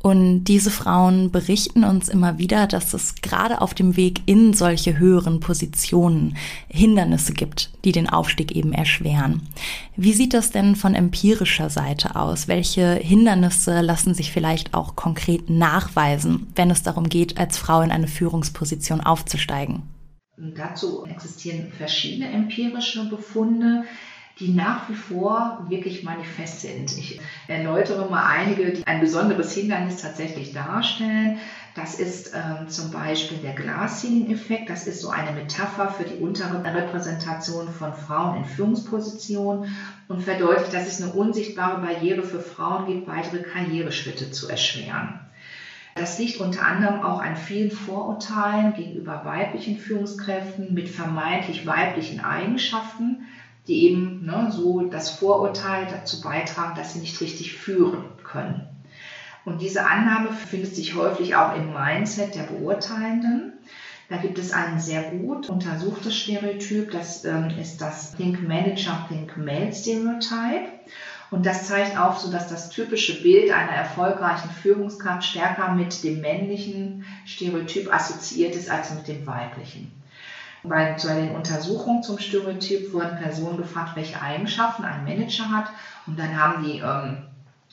Und 0.01 0.45
diese 0.45 0.71
Frauen 0.71 1.33
berichten 1.33 1.83
uns 1.83 2.09
immer 2.09 2.39
wieder, 2.39 2.69
dass 2.69 2.95
es 2.95 3.17
gerade 3.17 3.61
auf 3.61 3.75
dem 3.75 3.97
Weg 3.97 4.23
in 4.27 4.55
solche 4.55 4.99
höheren 4.99 5.41
Positionen 5.41 6.37
Hindernisse 6.69 7.33
gibt, 7.33 7.71
die 7.85 7.91
den 7.91 8.09
Aufstieg 8.09 8.53
eben 8.53 8.73
erschweren. 8.73 9.43
Wie 9.97 10.13
sieht 10.13 10.35
das 10.35 10.53
denn 10.53 10.77
von 10.77 10.95
empirischer 10.95 11.69
Seite 11.69 12.15
aus? 12.15 12.47
Welche 12.47 12.95
Hindernisse 12.95 13.81
lassen 13.81 14.15
sich 14.15 14.31
vielleicht 14.31 14.73
auch 14.73 14.95
konkret 14.95 15.51
nachweisen, 15.51 16.47
wenn 16.55 16.71
es 16.71 16.83
darum 16.85 17.09
geht, 17.09 17.39
als 17.39 17.59
Frau 17.59 17.81
in 17.81 17.91
eine 17.91 18.09
Führungsposition 18.09 19.01
aufzusteigen? 19.01 19.83
Dazu 20.37 21.05
existieren 21.07 21.73
verschiedene 21.77 22.31
empirische 22.31 23.09
Befunde 23.09 23.83
die 24.41 24.53
nach 24.53 24.89
wie 24.89 24.95
vor 24.95 25.65
wirklich 25.69 26.05
manifest 26.05 26.61
sind. 26.61 26.97
Ich 26.97 27.21
erläutere 27.49 28.09
mal 28.09 28.25
einige, 28.25 28.73
die 28.73 28.87
ein 28.87 29.01
besonderes 29.01 29.53
Hindernis 29.53 30.01
tatsächlich 30.01 30.53
darstellen. 30.53 31.39
Das 31.75 31.99
ist 31.99 32.33
ähm, 32.35 32.69
zum 32.69 32.91
Beispiel 32.91 33.39
der 33.39 33.55
Glass-Ceiling-Effekt. 33.55 34.71
Das 34.71 34.87
ist 34.87 35.01
so 35.01 35.11
eine 35.11 35.33
Metapher 35.33 35.91
für 35.91 36.05
die 36.05 36.23
Unterrepräsentation 36.23 37.69
von 37.69 37.93
Frauen 37.95 38.39
in 38.39 38.45
Führungspositionen 38.45 39.75
und 40.07 40.23
verdeutlicht, 40.23 40.73
dass 40.73 40.87
es 40.87 41.03
eine 41.03 41.13
unsichtbare 41.13 41.81
Barriere 41.81 42.23
für 42.23 42.41
Frauen 42.41 42.87
gibt, 42.87 43.09
weitere 43.09 43.43
Karriereschritte 43.43 44.31
zu 44.31 44.49
erschweren. 44.49 45.21
Das 45.99 46.17
liegt 46.21 46.39
unter 46.39 46.65
anderem 46.65 47.03
auch 47.03 47.21
an 47.21 47.37
vielen 47.37 47.73
Vorurteilen 47.73 48.73
gegenüber 48.75 49.25
weiblichen 49.25 49.79
Führungskräften 49.79 50.73
mit 50.73 50.89
vermeintlich 50.89 51.67
weiblichen 51.67 52.21
Eigenschaften, 52.21 53.27
die 53.69 53.85
eben 53.85 54.25
ne, 54.25 54.51
so 54.51 54.83
das 54.83 55.11
Vorurteil 55.11 55.87
dazu 55.87 56.21
beitragen, 56.21 56.75
dass 56.75 56.95
sie 56.95 57.01
nicht 57.01 57.21
richtig 57.21 57.55
führen 57.55 58.05
können. 58.25 58.67
Und 59.45 59.63
diese 59.63 59.87
Annahme 59.87 60.33
findet 60.33 60.75
sich 60.75 60.95
häufig 60.95 61.37
auch 61.37 61.55
im 61.55 61.73
Mindset 61.73 62.35
der 62.35 62.43
Beurteilenden. 62.43 63.53
Da 64.09 64.17
gibt 64.17 64.39
es 64.39 64.53
ein 64.53 64.81
sehr 64.81 65.03
gut 65.11 65.49
untersuchtes 65.51 66.17
Stereotyp, 66.17 66.91
das 66.91 67.25
ähm, 67.25 67.51
ist 67.61 67.81
das 67.81 68.15
Think 68.17 68.47
Manager, 68.47 69.07
Think 69.09 69.37
Male 69.37 69.73
Stereotype. 69.73 70.69
Und 71.31 71.45
das 71.45 71.69
zeigt 71.69 71.99
auf, 71.99 72.19
so 72.19 72.33
dass 72.33 72.49
das 72.49 72.71
typische 72.71 73.23
Bild 73.23 73.51
einer 73.51 73.73
erfolgreichen 73.73 74.49
Führungskraft 74.51 75.25
stärker 75.25 75.75
mit 75.75 76.03
dem 76.03 76.23
männlichen 76.23 77.05
Stereotyp 77.27 77.93
assoziiert 77.93 78.55
ist 78.55 78.71
als 78.71 78.95
mit 78.95 79.09
dem 79.09 79.27
weiblichen. 79.27 79.98
Bei, 80.69 80.87
bei 81.03 81.15
den 81.15 81.31
Untersuchungen 81.31 82.01
zum 82.01 82.19
Stereotyp 82.19 82.93
wurden 82.93 83.15
Personen 83.15 83.57
gefragt, 83.57 83.95
welche 83.95 84.21
Eigenschaften 84.21 84.85
ein 84.85 85.03
Manager 85.03 85.51
hat. 85.51 85.71
Und 86.07 86.19
dann 86.19 86.37
haben 86.37 86.59
die 86.59 86.79
ähm, 86.79 87.19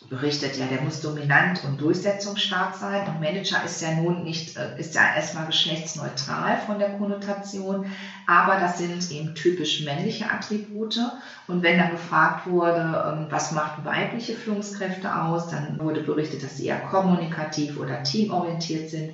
berichtet, 0.10 0.56
ja, 0.58 0.68
der 0.68 0.80
muss 0.80 1.00
dominant 1.00 1.60
und 1.64 1.80
durchsetzungsstark 1.82 2.74
sein. 2.74 3.06
Und 3.06 3.18
Manager 3.20 3.62
ist 3.64 3.80
ja 3.82 3.92
nun 3.92 4.22
nicht, 4.24 4.56
äh, 4.56 4.70
ist 4.76 4.94
ja 4.96 5.08
erstmal 5.08 5.46
geschlechtsneutral 5.46 6.58
von 6.58 6.78
der 6.80 6.90
Konnotation, 6.90 7.82
aber 8.26 8.58
das 8.58 8.76
sind 8.78 9.10
eben 9.10 9.34
typisch 9.34 9.80
männliche 9.80 10.30
Attribute. 10.30 11.00
Und 11.48 11.62
wenn 11.64 11.78
dann 11.78 11.90
gefragt 11.90 12.46
wurde, 12.46 13.02
ähm, 13.04 13.28
was 13.30 13.52
macht 13.52 13.72
weibliche 13.84 14.34
Führungskräfte 14.34 15.14
aus, 15.16 15.46
dann 15.48 15.80
wurde 15.80 16.02
berichtet, 16.02 16.44
dass 16.44 16.56
sie 16.56 16.66
eher 16.66 16.78
kommunikativ 16.78 17.78
oder 17.78 18.02
teamorientiert 18.02 18.88
sind. 18.88 19.12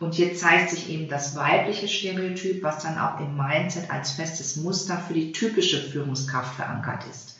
Und 0.00 0.14
hier 0.14 0.34
zeigt 0.34 0.70
sich 0.70 0.90
eben 0.90 1.08
das 1.08 1.36
weibliche 1.36 1.88
Stereotyp, 1.88 2.62
was 2.62 2.82
dann 2.82 2.98
auch 2.98 3.20
im 3.20 3.36
Mindset 3.36 3.90
als 3.90 4.12
festes 4.12 4.56
Muster 4.56 4.98
für 4.98 5.14
die 5.14 5.32
typische 5.32 5.78
Führungskraft 5.78 6.56
verankert 6.56 7.04
ist. 7.08 7.38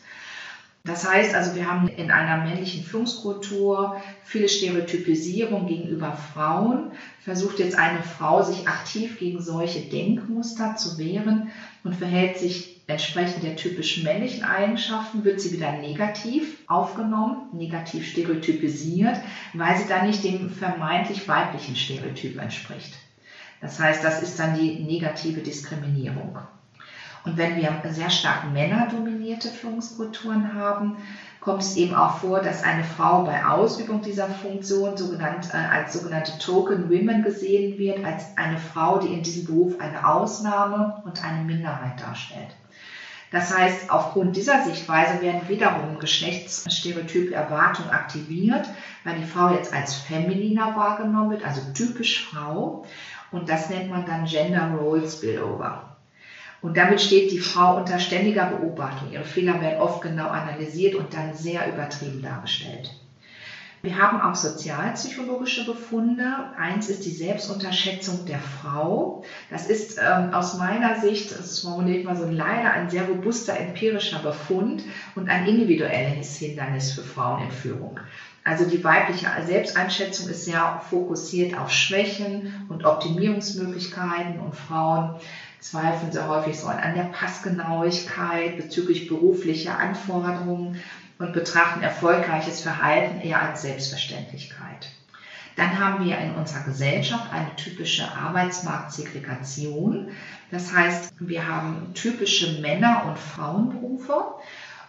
Das 0.85 1.09
heißt 1.09 1.33
also, 1.33 1.55
wir 1.55 1.69
haben 1.69 1.87
in 1.87 2.11
einer 2.11 2.43
männlichen 2.43 2.83
Führungskultur 2.83 3.99
viele 4.23 4.47
Stereotypisierung 4.47 5.65
gegenüber 5.65 6.13
Frauen. 6.13 6.91
Versucht 7.19 7.57
jetzt 7.57 7.75
eine 7.75 8.03
Frau, 8.03 8.43
sich 8.43 8.67
aktiv 8.67 9.17
gegen 9.17 9.41
solche 9.41 9.81
Denkmuster 9.81 10.75
zu 10.75 10.99
wehren 10.99 11.49
und 11.83 11.95
verhält 11.95 12.37
sich 12.37 12.74
entsprechend 12.87 13.43
der 13.43 13.55
typisch 13.55 14.03
männlichen 14.03 14.43
Eigenschaften 14.43 15.23
wird 15.23 15.41
sie 15.41 15.51
wieder 15.51 15.71
negativ 15.71 16.59
aufgenommen, 16.67 17.49
negativ 17.51 18.07
stereotypisiert, 18.07 19.19
weil 19.53 19.77
sie 19.77 19.87
dann 19.87 20.07
nicht 20.07 20.23
dem 20.23 20.49
vermeintlich 20.49 21.27
weiblichen 21.27 21.75
Stereotyp 21.75 22.39
entspricht. 22.39 22.93
Das 23.61 23.79
heißt, 23.79 24.03
das 24.03 24.21
ist 24.21 24.37
dann 24.37 24.57
die 24.57 24.83
negative 24.83 25.41
Diskriminierung. 25.41 26.37
Und 27.23 27.37
wenn 27.37 27.55
wir 27.55 27.81
sehr 27.89 28.11
stark 28.11 28.51
männerdominierte 28.53 29.49
Führungskulturen 29.49 30.53
haben, 30.53 30.97
kommt 31.39 31.63
es 31.63 31.75
eben 31.75 31.95
auch 31.95 32.17
vor, 32.17 32.39
dass 32.41 32.63
eine 32.63 32.83
Frau 32.83 33.23
bei 33.23 33.43
Ausübung 33.45 34.03
dieser 34.03 34.27
Funktion 34.27 34.95
sogenannt, 34.95 35.49
äh, 35.51 35.57
als 35.57 35.93
sogenannte 35.93 36.37
Token 36.37 36.89
Women 36.89 37.23
gesehen 37.23 37.79
wird, 37.79 38.05
als 38.05 38.37
eine 38.37 38.59
Frau, 38.59 38.99
die 38.99 39.13
in 39.13 39.23
diesem 39.23 39.45
Beruf 39.45 39.79
eine 39.79 40.07
Ausnahme 40.07 41.01
und 41.05 41.23
eine 41.23 41.43
Minderheit 41.43 41.99
darstellt. 41.99 42.55
Das 43.35 43.53
heißt, 43.53 43.91
aufgrund 43.91 44.37
dieser 44.37 44.63
Sichtweise 44.63 45.21
werden 45.21 45.49
wiederum 45.49 45.99
geschlechtsstereotype 45.99 47.33
Erwartungen 47.33 47.89
aktiviert, 47.89 48.65
weil 49.03 49.17
die 49.17 49.25
Frau 49.25 49.49
jetzt 49.49 49.73
als 49.73 49.93
femininer 49.93 50.73
wahrgenommen 50.77 51.31
wird, 51.31 51.43
also 51.43 51.59
typisch 51.73 52.29
Frau. 52.29 52.85
Und 53.31 53.49
das 53.49 53.69
nennt 53.69 53.89
man 53.89 54.05
dann 54.05 54.23
Gender 54.23 54.71
Role 54.79 55.05
Spillover. 55.05 55.97
Und 56.61 56.77
damit 56.77 57.01
steht 57.01 57.29
die 57.29 57.39
Frau 57.39 57.75
unter 57.75 57.99
ständiger 57.99 58.45
Beobachtung. 58.45 59.11
Ihre 59.11 59.25
Fehler 59.25 59.59
werden 59.59 59.81
oft 59.81 60.01
genau 60.01 60.29
analysiert 60.29 60.95
und 60.95 61.13
dann 61.13 61.33
sehr 61.33 61.67
übertrieben 61.67 62.21
dargestellt. 62.21 62.89
Wir 63.85 63.99
haben 63.99 64.19
auch 64.19 64.33
sozialpsychologische 64.33 65.63
Befunde. 65.63 66.25
Eins 66.57 66.89
ist 66.89 67.05
die 67.05 67.11
Selbstunterschätzung 67.11 68.25
der 68.25 68.39
Frau. 68.39 69.23
Das 69.51 69.67
ist 69.67 69.99
ähm, 69.99 70.33
aus 70.33 70.57
meiner 70.57 70.99
Sicht, 70.99 71.37
das 71.37 71.59
formuliert 71.59 72.03
man 72.03 72.17
so 72.17 72.25
leider 72.27 72.71
ein 72.71 72.89
sehr 72.89 73.07
robuster 73.07 73.55
empirischer 73.55 74.17
Befund 74.17 74.83
und 75.13 75.29
ein 75.29 75.45
individuelles 75.45 76.35
Hindernis 76.37 76.93
für 76.93 77.03
Frauen 77.03 77.43
in 77.43 77.51
Führung. 77.51 77.99
Also 78.43 78.65
die 78.65 78.83
weibliche 78.83 79.27
Selbsteinschätzung 79.45 80.29
ist 80.29 80.45
sehr 80.45 80.81
fokussiert 80.89 81.55
auf 81.55 81.69
Schwächen 81.69 82.65
und 82.69 82.85
Optimierungsmöglichkeiten 82.85 84.39
und 84.39 84.55
Frauen 84.55 85.19
zweifeln 85.59 86.11
sehr 86.11 86.27
häufig 86.27 86.59
so 86.59 86.67
an 86.67 86.95
der 86.95 87.03
Passgenauigkeit 87.03 88.57
bezüglich 88.57 89.07
beruflicher 89.07 89.77
Anforderungen 89.77 90.79
und 91.19 91.33
betrachten 91.33 91.81
erfolgreiches 91.81 92.61
Verhalten 92.61 93.21
eher 93.21 93.41
als 93.41 93.61
Selbstverständlichkeit. 93.61 94.89
Dann 95.55 95.79
haben 95.79 96.03
wir 96.05 96.17
in 96.17 96.35
unserer 96.35 96.63
Gesellschaft 96.63 97.31
eine 97.31 97.55
typische 97.55 98.11
Arbeitsmarktsegregation. 98.13 100.09
Das 100.51 100.73
heißt, 100.73 101.13
wir 101.19 101.47
haben 101.47 101.93
typische 101.93 102.59
Männer- 102.61 103.05
und 103.07 103.17
Frauenberufe 103.17 104.35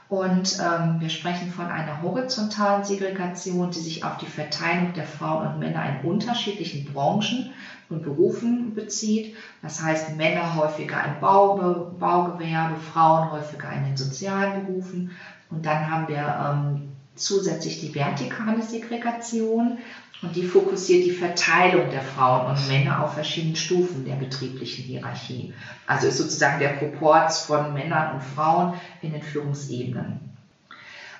Und 0.08 0.58
ähm, 0.60 1.00
wir 1.00 1.10
sprechen 1.10 1.50
von 1.50 1.66
einer 1.66 2.00
horizontalen 2.02 2.84
Segregation, 2.84 3.72
die 3.72 3.80
sich 3.80 4.04
auf 4.04 4.18
die 4.18 4.26
Verteilung 4.26 4.92
der 4.92 5.06
Frauen 5.06 5.48
und 5.48 5.58
Männer 5.58 5.84
in 5.88 6.08
unterschiedlichen 6.08 6.92
Branchen 6.92 7.52
und 7.88 8.04
Berufen 8.04 8.74
bezieht. 8.74 9.36
Das 9.62 9.82
heißt, 9.82 10.16
Männer 10.16 10.54
häufiger 10.54 11.04
im 11.04 11.20
Bau, 11.20 11.92
Baugewerbe, 11.98 12.76
Frauen 12.80 13.32
häufiger 13.32 13.72
in 13.72 13.84
den 13.84 13.96
sozialen 13.96 14.66
Berufen. 14.66 15.10
Und 15.50 15.64
dann 15.64 15.90
haben 15.90 16.08
wir 16.08 16.16
ähm, 16.18 16.88
zusätzlich 17.14 17.80
die 17.80 17.94
vertikale 17.94 18.62
Segregation 18.62 19.78
und 20.22 20.34
die 20.34 20.44
fokussiert 20.44 21.04
die 21.04 21.12
Verteilung 21.12 21.90
der 21.90 22.02
Frauen 22.02 22.46
und 22.46 22.68
Männer 22.68 23.04
auf 23.04 23.14
verschiedenen 23.14 23.56
Stufen 23.56 24.04
der 24.04 24.14
betrieblichen 24.14 24.84
Hierarchie. 24.84 25.52
Also 25.86 26.06
ist 26.06 26.18
sozusagen 26.18 26.58
der 26.58 26.70
Proporz 26.70 27.40
von 27.40 27.74
Männern 27.74 28.14
und 28.14 28.22
Frauen 28.22 28.74
in 29.02 29.12
den 29.12 29.22
Führungsebenen. 29.22 30.20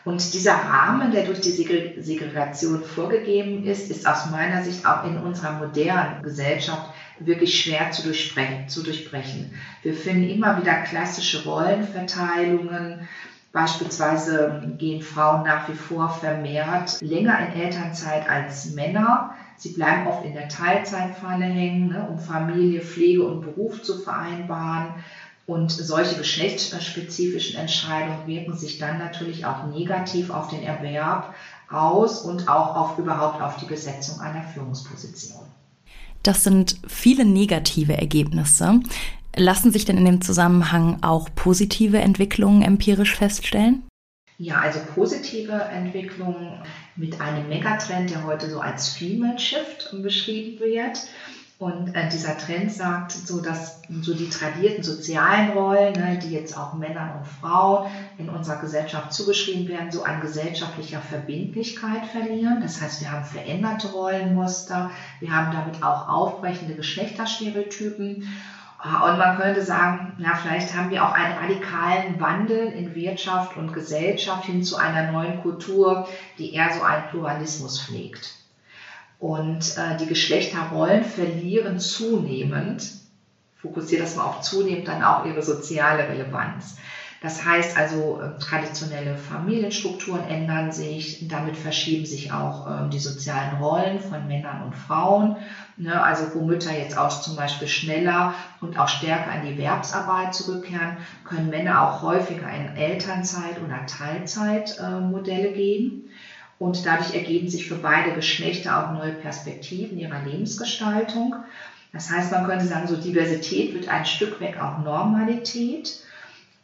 Und 0.06 0.35
dieser 0.35 0.54
Rahmen, 0.54 1.11
der 1.11 1.25
durch 1.25 1.40
die 1.40 1.50
Segregation 1.50 2.85
vorgegeben 2.85 3.64
ist, 3.64 3.90
ist 3.90 4.06
aus 4.06 4.30
meiner 4.30 4.62
Sicht 4.62 4.87
auch 4.87 5.04
in 5.04 5.18
unserer 5.18 5.54
modernen 5.54 6.23
Gesellschaft 6.23 6.90
wirklich 7.18 7.61
schwer 7.61 7.90
zu 7.90 8.04
durchbrechen. 8.04 8.68
Zu 8.68 8.85
durchbrechen. 8.85 9.52
Wir 9.83 9.95
finden 9.95 10.30
immer 10.30 10.61
wieder 10.61 10.75
klassische 10.83 11.42
Rollenverteilungen, 11.42 13.09
Beispielsweise 13.57 14.75
gehen 14.77 15.01
Frauen 15.01 15.45
nach 15.45 15.67
wie 15.71 15.75
vor 15.75 16.11
vermehrt 16.11 17.01
länger 17.01 17.39
in 17.39 17.59
Elternzeit 17.59 18.29
als 18.29 18.73
Männer. 18.75 19.31
Sie 19.57 19.71
bleiben 19.71 20.07
oft 20.09 20.27
in 20.27 20.35
der 20.35 20.51
Teilzeitfalle 20.51 21.47
hängen, 21.47 21.89
ne, 21.89 22.07
um 22.07 22.19
Familie, 22.19 22.83
Pflege 22.83 23.27
und 23.27 23.41
Beruf 23.41 23.83
zu 23.83 23.99
vereinbaren. 23.99 24.89
Und 25.47 25.73
solche 25.73 26.17
geschlechtsspezifischen 26.17 27.59
Entscheidungen 27.59 28.27
wirken 28.27 28.59
sich 28.59 28.77
dann 28.77 28.99
natürlich 28.99 29.47
auch 29.47 29.65
negativ 29.69 30.29
auf 30.29 30.49
den 30.49 30.63
Erwerb 30.63 31.33
aus 31.71 32.21
und 32.21 32.51
auch 32.51 32.77
auf 32.77 32.99
überhaupt 32.99 33.41
auf 33.41 33.57
die 33.57 33.65
Besetzung 33.65 34.21
einer 34.21 34.43
Führungsposition. 34.43 35.47
Das 36.23 36.45
sind 36.45 36.79
viele 36.87 37.25
negative 37.25 37.97
Ergebnisse. 37.97 38.81
Lassen 39.37 39.71
sich 39.71 39.85
denn 39.85 39.99
in 39.99 40.05
dem 40.05 40.21
Zusammenhang 40.23 41.02
auch 41.02 41.28
positive 41.35 41.99
Entwicklungen 41.99 42.62
empirisch 42.62 43.14
feststellen? 43.14 43.83
Ja, 44.38 44.57
also 44.61 44.81
positive 44.95 45.52
Entwicklungen 45.52 46.62
mit 46.97 47.21
einem 47.21 47.49
Megatrend, 47.49 48.11
der 48.11 48.25
heute 48.25 48.50
so 48.50 48.61
als 48.61 48.88
Female 48.90 49.38
Shift 49.38 49.95
beschrieben 50.02 50.61
wird. 50.61 50.99
Und 51.59 51.95
äh, 51.95 52.11
dieser 52.11 52.37
Trend 52.37 52.71
sagt 52.71 53.12
so, 53.12 53.40
dass 53.40 53.81
so 54.02 54.12
die 54.12 54.28
tradierten 54.28 54.83
sozialen 54.83 55.52
Rollen, 55.52 55.95
ne, 55.95 56.19
die 56.23 56.31
jetzt 56.31 56.57
auch 56.57 56.75
Männern 56.75 57.16
und 57.16 57.26
Frauen 57.26 57.90
in 58.19 58.28
unserer 58.28 58.61
Gesellschaft 58.61 59.14
zugeschrieben 59.14 59.66
werden, 59.66 59.90
so 59.90 60.02
an 60.02 60.21
gesellschaftlicher 60.21 61.00
Verbindlichkeit 61.00 62.05
verlieren. 62.05 62.61
Das 62.61 62.83
heißt, 62.83 63.00
wir 63.00 63.11
haben 63.11 63.25
veränderte 63.25 63.88
Rollenmuster, 63.88 64.90
wir 65.21 65.35
haben 65.35 65.50
damit 65.50 65.83
auch 65.83 66.09
aufbrechende 66.09 66.75
Geschlechterstereotypen 66.75 68.28
und 68.87 69.19
man 69.19 69.37
könnte 69.37 69.62
sagen, 69.62 70.14
ja, 70.19 70.35
vielleicht 70.35 70.75
haben 70.75 70.90
wir 70.90 71.05
auch 71.05 71.12
einen 71.12 71.37
radikalen 71.37 72.21
Wandel 72.21 72.69
in 72.69 72.95
Wirtschaft 72.95 73.57
und 73.57 73.73
Gesellschaft 73.73 74.45
hin 74.45 74.62
zu 74.62 74.76
einer 74.76 75.11
neuen 75.11 75.43
Kultur, 75.43 76.09
die 76.38 76.55
eher 76.55 76.73
so 76.73 76.83
einen 76.83 77.09
Pluralismus 77.09 77.81
pflegt. 77.81 78.35
Und 79.19 79.76
äh, 79.76 79.97
die 79.97 80.07
Geschlechterrollen 80.07 81.02
verlieren 81.02 81.81
zunehmend, 81.81 82.93
fokussiert 83.57 84.02
das 84.02 84.14
mal 84.14 84.25
auf 84.25 84.43
zunehmend, 84.43 84.87
dann 84.87 85.02
auch 85.02 85.25
ihre 85.25 85.43
soziale 85.43 86.09
Relevanz. 86.09 86.76
Das 87.26 87.45
heißt 87.45 87.76
also, 87.76 88.21
äh, 88.21 88.38
traditionelle 88.38 89.16
Familienstrukturen 89.16 90.28
ändern 90.28 90.71
sich, 90.71 91.26
damit 91.26 91.56
verschieben 91.56 92.06
sich 92.06 92.30
auch 92.30 92.68
äh, 92.68 92.88
die 92.88 93.00
sozialen 93.00 93.56
Rollen 93.56 93.99
von 93.99 94.28
Männern 94.28 94.62
und 94.62 94.76
Frauen. 94.76 95.37
Ne? 95.76 96.00
Also 96.00 96.33
wo 96.37 96.45
Mütter 96.45 96.71
jetzt 96.78 96.97
auch 96.97 97.21
zum 97.21 97.35
Beispiel 97.35 97.66
schneller 97.66 98.33
und 98.61 98.78
auch 98.78 98.87
stärker 98.87 99.35
in 99.35 99.42
die 99.42 99.54
Erwerbsarbeit 99.54 100.37
zurückkehren, 100.37 100.99
können 101.25 101.50
Männer 101.50 101.83
auch 101.83 102.00
häufiger 102.00 102.49
in 102.49 102.76
Elternzeit- 102.76 103.61
oder 103.61 103.87
Teilzeitmodelle 103.87 105.50
gehen. 105.50 106.04
Und 106.61 106.87
dadurch 106.87 107.12
ergeben 107.12 107.49
sich 107.49 107.67
für 107.67 107.75
beide 107.75 108.12
Geschlechter 108.15 108.86
auch 108.86 108.93
neue 108.93 109.15
Perspektiven 109.15 109.99
ihrer 109.99 110.23
Lebensgestaltung. 110.23 111.34
Das 111.93 112.08
heißt, 112.08 112.30
man 112.30 112.45
könnte 112.45 112.67
sagen, 112.67 112.86
so 112.86 112.97
Diversität 112.97 113.75
wird 113.75 113.89
ein 113.89 114.06
Stück 114.06 114.39
weg 114.39 114.60
auch 114.60 114.78
Normalität. 114.78 115.97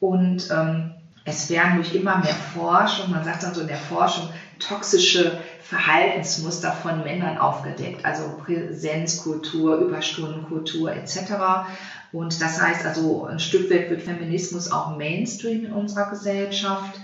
Und 0.03 0.51
ähm, 0.51 0.91
es 1.25 1.49
werden 1.49 1.77
durch 1.77 1.95
immer 1.95 2.17
mehr 2.19 2.35
Forschung, 2.35 3.13
man 3.13 3.23
sagt 3.23 3.45
dann 3.45 3.55
so 3.55 3.61
in 3.61 3.69
der 3.69 3.77
Forschung, 3.77 4.31
toxische 4.59 5.39
Verhaltensmuster 5.61 6.73
von 6.73 7.05
Männern 7.05 7.39
aufgedeckt, 7.39 8.05
also 8.05 8.37
Präsenzkultur, 8.45 9.77
Überstundenkultur 9.77 10.93
etc. 10.93 11.71
Und 12.11 12.43
das 12.43 12.61
heißt 12.61 12.85
also, 12.85 13.27
ein 13.27 13.39
Stück 13.39 13.71
weit 13.71 13.91
wird 13.91 14.03
Feminismus 14.03 14.73
auch 14.73 14.97
Mainstream 14.97 15.67
in 15.67 15.73
unserer 15.73 16.11
Gesellschaft. 16.11 16.99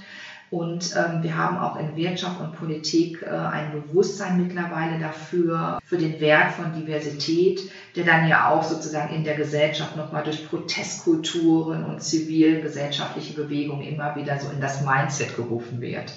Und 0.51 0.95
ähm, 0.97 1.23
wir 1.23 1.37
haben 1.37 1.59
auch 1.59 1.79
in 1.79 1.95
Wirtschaft 1.95 2.41
und 2.41 2.53
Politik 2.53 3.23
äh, 3.23 3.29
ein 3.29 3.73
Bewusstsein 3.73 4.43
mittlerweile 4.43 4.99
dafür, 4.99 5.79
für 5.85 5.99
den 5.99 6.21
Wert 6.21 6.53
von 6.53 6.73
Diversität, 6.73 7.71
der 7.97 8.05
dann 8.05 8.29
ja 8.29 8.49
auch 8.49 8.63
sozusagen 8.63 9.15
in 9.15 9.25
der 9.25 9.37
Gesellschaft 9.37 9.97
nochmal 9.97 10.25
durch 10.25 10.49
Protestkulturen 10.49 11.85
und 11.85 12.03
zivilgesellschaftliche 12.03 13.35
Bewegungen 13.35 13.83
immer 13.83 14.17
wieder 14.17 14.39
so 14.39 14.51
in 14.51 14.61
das 14.61 14.83
Mindset 14.85 15.37
gerufen 15.37 15.81
wird. 15.81 16.13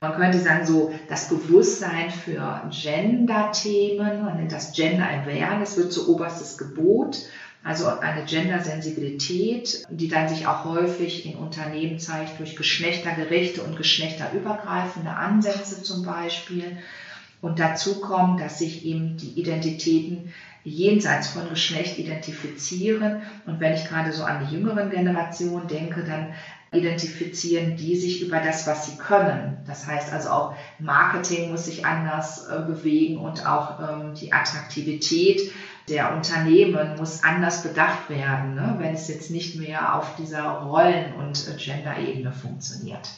Man 0.00 0.14
könnte 0.14 0.38
sagen, 0.38 0.64
so 0.64 0.94
das 1.08 1.28
Bewusstsein 1.28 2.10
für 2.10 2.62
Gender-Themen, 2.70 4.24
man 4.24 4.36
nennt 4.36 4.52
das 4.52 4.72
Gender 4.72 5.06
Awareness, 5.08 5.76
wird 5.76 5.92
zu 5.92 6.14
oberstes 6.14 6.56
Gebot 6.56 7.18
also 7.64 7.86
eine 7.86 8.24
Gendersensibilität, 8.24 9.84
die 9.90 10.08
dann 10.08 10.28
sich 10.28 10.46
auch 10.46 10.64
häufig 10.64 11.26
in 11.26 11.36
Unternehmen 11.36 11.98
zeigt 11.98 12.38
durch 12.38 12.56
geschlechtergerechte 12.56 13.62
und 13.62 13.76
geschlechterübergreifende 13.76 15.10
Ansätze 15.10 15.82
zum 15.82 16.04
Beispiel. 16.04 16.78
Und 17.40 17.58
dazu 17.58 18.00
kommt, 18.00 18.40
dass 18.40 18.58
sich 18.58 18.84
eben 18.84 19.16
die 19.16 19.38
Identitäten 19.40 20.32
jenseits 20.68 21.28
von 21.28 21.48
Geschlecht 21.48 21.98
identifizieren. 21.98 23.22
Und 23.46 23.60
wenn 23.60 23.74
ich 23.74 23.84
gerade 23.84 24.12
so 24.12 24.24
an 24.24 24.46
die 24.46 24.54
jüngeren 24.54 24.90
Generationen 24.90 25.66
denke, 25.66 26.04
dann 26.04 26.34
identifizieren 26.72 27.76
die 27.76 27.96
sich 27.96 28.22
über 28.22 28.40
das, 28.40 28.66
was 28.66 28.86
sie 28.86 28.98
können. 28.98 29.62
Das 29.66 29.86
heißt 29.86 30.12
also 30.12 30.28
auch 30.28 30.54
Marketing 30.78 31.50
muss 31.50 31.64
sich 31.64 31.86
anders 31.86 32.46
äh, 32.46 32.60
bewegen 32.60 33.16
und 33.16 33.46
auch 33.46 33.80
ähm, 33.80 34.14
die 34.14 34.32
Attraktivität 34.32 35.50
der 35.88 36.14
Unternehmen 36.14 36.96
muss 36.98 37.22
anders 37.22 37.62
bedacht 37.62 38.10
werden, 38.10 38.54
ne, 38.54 38.74
wenn 38.78 38.92
es 38.92 39.08
jetzt 39.08 39.30
nicht 39.30 39.56
mehr 39.56 39.94
auf 39.94 40.16
dieser 40.16 40.44
Rollen- 40.44 41.14
und 41.14 41.56
Gender-Ebene 41.56 42.32
funktioniert. 42.32 43.08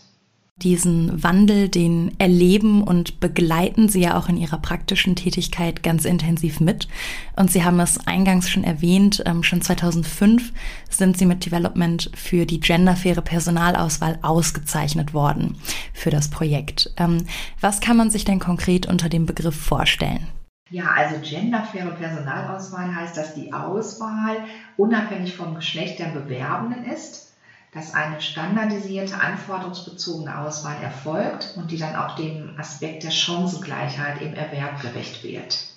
Diesen 0.63 1.23
Wandel, 1.23 1.69
den 1.69 2.13
erleben 2.19 2.83
und 2.83 3.19
begleiten 3.19 3.89
Sie 3.89 4.01
ja 4.01 4.19
auch 4.19 4.29
in 4.29 4.37
Ihrer 4.37 4.59
praktischen 4.59 5.17
Tätigkeit 5.17 5.83
ganz 5.83 6.05
intensiv 6.05 6.61
mit. 6.61 6.87
Und 7.35 7.51
Sie 7.51 7.65
haben 7.65 7.81
es 7.81 8.07
eingangs 8.07 8.51
schon 8.51 8.65
erwähnt, 8.65 9.23
ähm, 9.25 9.43
schon 9.43 9.63
2005 9.63 10.53
sind 10.89 11.17
Sie 11.17 11.27
mit 11.27 11.47
Development 11.47 12.11
für 12.15 12.45
die 12.45 12.61
genderfaire 12.61 13.23
Personalauswahl 13.23 14.19
ausgezeichnet 14.23 15.15
worden 15.15 15.57
für 15.95 16.11
das 16.11 16.29
Projekt. 16.29 16.93
Ähm, 16.99 17.25
was 17.61 17.81
kann 17.81 17.97
man 17.97 18.11
sich 18.11 18.25
denn 18.25 18.39
konkret 18.39 18.87
unter 18.87 19.09
dem 19.09 19.27
Begriff 19.27 19.57
vorstellen? 19.57 20.27
Ja, 20.71 20.85
also 20.95 21.17
genderfaire 21.21 21.91
Personalauswahl 21.91 22.95
heißt, 22.95 23.17
dass 23.17 23.35
die 23.35 23.53
Auswahl 23.53 24.37
unabhängig 24.77 25.37
vom 25.37 25.57
Geschlecht 25.57 25.99
der 25.99 26.11
Bewerbenden 26.11 26.85
ist, 26.85 27.30
dass 27.73 27.95
eine 27.95 28.21
standardisierte, 28.21 29.21
anforderungsbezogene 29.21 30.39
Auswahl 30.39 30.83
erfolgt 30.83 31.55
und 31.57 31.71
die 31.71 31.79
dann 31.79 31.97
auch 31.97 32.17
dem 32.17 32.59
Aspekt 32.59 33.05
der 33.05 33.11
Chancengleichheit 33.11 34.21
im 34.23 34.35
Erwerb 34.35 34.81
gerecht 34.81 35.23
wird. 35.23 35.71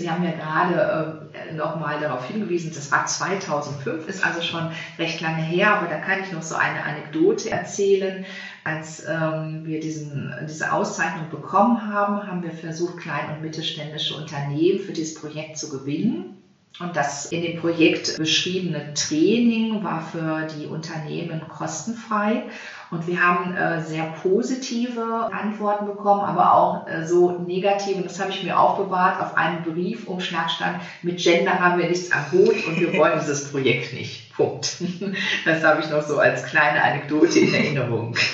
Sie 0.00 0.08
haben 0.08 0.24
ja 0.24 0.30
gerade 0.30 1.30
äh, 1.34 1.52
nochmal 1.52 2.00
darauf 2.00 2.24
hingewiesen, 2.24 2.72
das 2.74 2.90
war 2.90 3.04
2005, 3.04 4.08
ist 4.08 4.24
also 4.24 4.40
schon 4.40 4.70
recht 4.98 5.20
lange 5.20 5.42
her, 5.42 5.72
aber 5.74 5.88
da 5.88 5.98
kann 5.98 6.22
ich 6.22 6.32
noch 6.32 6.42
so 6.42 6.54
eine 6.54 6.82
Anekdote 6.84 7.50
erzählen. 7.50 8.24
Als 8.64 9.04
ähm, 9.06 9.66
wir 9.66 9.78
diesen, 9.78 10.32
diese 10.48 10.72
Auszeichnung 10.72 11.28
bekommen 11.28 11.92
haben, 11.92 12.26
haben 12.26 12.42
wir 12.42 12.52
versucht, 12.52 12.96
klein- 12.96 13.34
und 13.34 13.42
mittelständische 13.42 14.14
Unternehmen 14.14 14.78
für 14.78 14.92
dieses 14.92 15.20
Projekt 15.20 15.58
zu 15.58 15.68
gewinnen. 15.68 16.39
Und 16.78 16.96
das 16.96 17.26
in 17.26 17.42
dem 17.42 17.60
Projekt 17.60 18.16
beschriebene 18.16 18.94
Training 18.94 19.84
war 19.84 20.00
für 20.00 20.46
die 20.46 20.66
Unternehmen 20.66 21.42
kostenfrei. 21.46 22.44
Und 22.90 23.06
wir 23.06 23.20
haben 23.20 23.54
äh, 23.54 23.82
sehr 23.82 24.04
positive 24.22 25.30
Antworten 25.32 25.86
bekommen, 25.86 26.22
aber 26.22 26.54
auch 26.54 26.88
äh, 26.88 27.06
so 27.06 27.32
negative. 27.32 28.02
Das 28.02 28.18
habe 28.18 28.30
ich 28.30 28.42
mir 28.42 28.58
aufbewahrt. 28.58 29.20
Auf 29.20 29.36
einem 29.36 29.62
Briefumschlag 29.62 30.50
stand, 30.50 30.80
mit 31.02 31.18
Gender 31.18 31.58
haben 31.58 31.78
wir 31.78 31.88
nichts 31.88 32.10
am 32.12 32.32
Hut 32.32 32.66
und 32.66 32.80
wir 32.80 32.94
wollen 32.94 33.18
dieses 33.20 33.50
Projekt 33.50 33.92
nicht. 33.92 34.32
Punkt. 34.34 34.76
Das 35.44 35.62
habe 35.62 35.82
ich 35.82 35.90
noch 35.90 36.02
so 36.02 36.18
als 36.18 36.44
kleine 36.46 36.82
Anekdote 36.82 37.38
in 37.40 37.54
Erinnerung. 37.54 38.16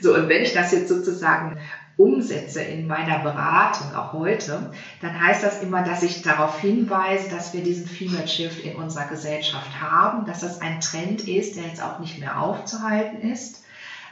So, 0.00 0.14
und 0.14 0.30
wenn 0.30 0.42
ich 0.42 0.54
das 0.54 0.72
jetzt 0.72 0.88
sozusagen 0.88 1.58
umsetze 1.96 2.60
in 2.60 2.86
meiner 2.86 3.20
Beratung, 3.20 3.94
auch 3.94 4.12
heute, 4.12 4.72
dann 5.00 5.20
heißt 5.20 5.44
das 5.44 5.62
immer, 5.62 5.82
dass 5.82 6.02
ich 6.02 6.22
darauf 6.22 6.58
hinweise, 6.58 7.30
dass 7.30 7.54
wir 7.54 7.62
diesen 7.62 7.86
Female 7.86 8.26
Shift 8.26 8.64
in 8.64 8.76
unserer 8.76 9.06
Gesellschaft 9.06 9.80
haben, 9.80 10.26
dass 10.26 10.40
das 10.40 10.60
ein 10.60 10.80
Trend 10.80 11.28
ist, 11.28 11.56
der 11.56 11.64
jetzt 11.64 11.82
auch 11.82 12.00
nicht 12.00 12.18
mehr 12.18 12.40
aufzuhalten 12.40 13.20
ist, 13.20 13.62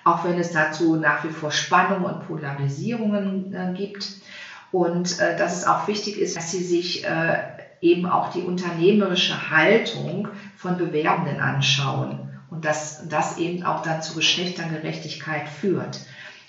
auch 0.04 0.24
wenn 0.24 0.38
es 0.38 0.52
dazu 0.52 0.96
nach 0.96 1.24
wie 1.24 1.30
vor 1.30 1.50
Spannungen 1.50 2.04
und 2.04 2.26
Polarisierungen 2.26 3.52
äh, 3.54 3.74
gibt. 3.76 4.08
Und 4.70 5.20
äh, 5.20 5.36
dass 5.36 5.56
es 5.56 5.66
auch 5.66 5.86
wichtig 5.86 6.18
ist, 6.18 6.36
dass 6.36 6.50
sie 6.50 6.62
sich 6.62 7.04
äh, 7.04 7.42
eben 7.80 8.06
auch 8.06 8.32
die 8.32 8.42
unternehmerische 8.42 9.50
Haltung 9.50 10.28
von 10.56 10.78
Bewerbenden 10.78 11.40
anschauen 11.40 12.30
und 12.48 12.64
dass 12.64 13.06
das 13.08 13.38
eben 13.38 13.64
auch 13.64 13.82
dann 13.82 14.02
zu 14.02 14.14
Geschlechtergerechtigkeit 14.14 15.48
führt 15.48 16.00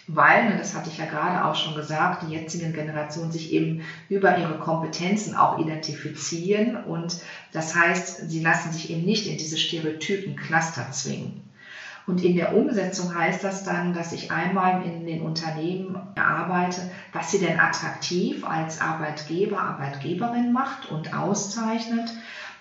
weil, 0.08 0.48
und 0.50 0.58
das 0.58 0.74
hatte 0.74 0.90
ich 0.90 0.98
ja 0.98 1.06
gerade 1.06 1.44
auch 1.44 1.56
schon 1.56 1.76
gesagt, 1.76 2.22
die 2.22 2.30
jetzigen 2.30 2.74
Generationen 2.74 3.32
sich 3.32 3.50
eben 3.52 3.78
über 4.08 4.38
ihre 4.38 4.56
Kompetenzen 4.56 5.34
auch 5.34 5.58
identifizieren 5.58 6.76
und 6.76 7.18
das 7.52 7.74
heißt, 7.74 8.30
sie 8.30 8.40
lassen 8.40 8.72
sich 8.72 8.90
eben 8.90 9.04
nicht 9.04 9.28
in 9.28 9.38
diese 9.38 9.58
stereotypen 9.58 10.36
Cluster 10.36 10.90
zwingen. 10.90 11.34
Und 12.06 12.22
in 12.22 12.36
der 12.36 12.52
Umsetzung 12.52 13.14
heißt 13.14 13.44
das 13.44 13.64
dann, 13.64 13.94
dass 13.94 14.12
ich 14.12 14.30
einmal 14.30 14.82
in 14.82 15.06
den 15.06 15.22
Unternehmen 15.22 15.98
erarbeite, 16.16 16.86
was 17.14 17.30
sie 17.30 17.38
denn 17.38 17.58
attraktiv 17.58 18.44
als 18.44 18.78
Arbeitgeber, 18.78 19.64
Arbeitgeberin 19.64 20.52
macht 20.52 20.86
und 20.86 21.14
auszeichnet. 21.14 22.14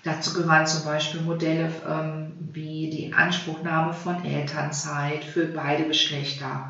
Dazu 0.02 0.32
gehören 0.32 0.64
zum 0.64 0.82
Beispiel 0.82 1.20
Modelle 1.20 1.68
ähm, 1.84 2.34
wie 2.38 2.88
die 2.88 3.02
Inanspruchnahme 3.02 3.92
von 3.92 4.22
Elternzeit 4.22 5.24
für 5.24 5.46
beide 5.46 5.84
Geschlechter 5.84 6.64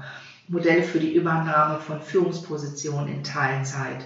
Modelle 0.53 0.83
für 0.83 1.01
die 1.01 1.15
Übernahme 1.15 1.81
von 1.81 2.03
Führungspositionen 2.03 3.09
in 3.09 3.25
Teilzeit, 3.25 4.05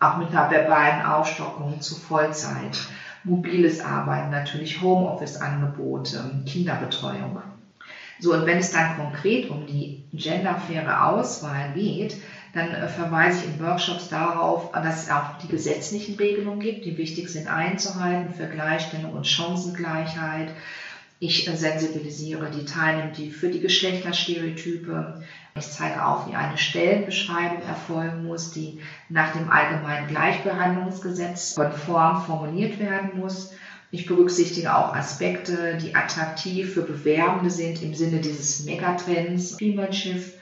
auch 0.00 0.16
mit 0.16 0.30
einer 0.30 0.50
verbalen 0.50 1.06
Aufstockung 1.06 1.80
zu 1.80 1.94
Vollzeit, 1.94 2.80
mobiles 3.22 3.80
Arbeiten, 3.80 4.32
natürlich 4.32 4.82
Homeoffice-Angebote, 4.82 6.42
Kinderbetreuung. 6.46 7.40
So, 8.18 8.34
und 8.34 8.44
wenn 8.44 8.58
es 8.58 8.72
dann 8.72 8.96
konkret 8.96 9.48
um 9.50 9.66
die 9.66 10.02
genderfaire 10.12 11.04
Auswahl 11.04 11.72
geht, 11.74 12.16
dann 12.52 12.70
äh, 12.70 12.88
verweise 12.88 13.44
ich 13.44 13.54
in 13.54 13.64
Workshops 13.64 14.08
darauf, 14.08 14.72
dass 14.72 15.04
es 15.04 15.10
auch 15.10 15.38
die 15.42 15.48
gesetzlichen 15.48 16.16
Regelungen 16.16 16.60
gibt, 16.60 16.86
die 16.86 16.98
wichtig 16.98 17.28
sind 17.28 17.46
einzuhalten 17.46 18.34
für 18.34 18.48
Gleichstellung 18.48 19.12
und 19.12 19.28
Chancengleichheit. 19.28 20.48
Ich 21.20 21.46
äh, 21.46 21.56
sensibilisiere 21.56 22.50
die 22.50 22.64
Teilnehmer 22.64 23.12
für 23.32 23.48
die 23.48 23.60
Geschlechterstereotype. 23.60 25.22
Ich 25.56 25.70
zeige 25.70 26.04
auf, 26.04 26.26
wie 26.28 26.34
eine 26.34 26.58
Stellenbeschreibung 26.58 27.62
erfolgen 27.62 28.24
muss, 28.24 28.50
die 28.50 28.80
nach 29.08 29.34
dem 29.34 29.50
allgemeinen 29.50 30.08
Gleichbehandlungsgesetz 30.08 31.54
konform 31.54 32.24
formuliert 32.24 32.80
werden 32.80 33.20
muss. 33.20 33.52
Ich 33.92 34.06
berücksichtige 34.06 34.74
auch 34.74 34.96
Aspekte, 34.96 35.78
die 35.78 35.94
attraktiv 35.94 36.74
für 36.74 36.82
Bewerbende 36.82 37.50
sind 37.50 37.80
im 37.82 37.94
Sinne 37.94 38.20
dieses 38.20 38.64
Megatrends 38.64 39.56
Shift. 39.92 40.34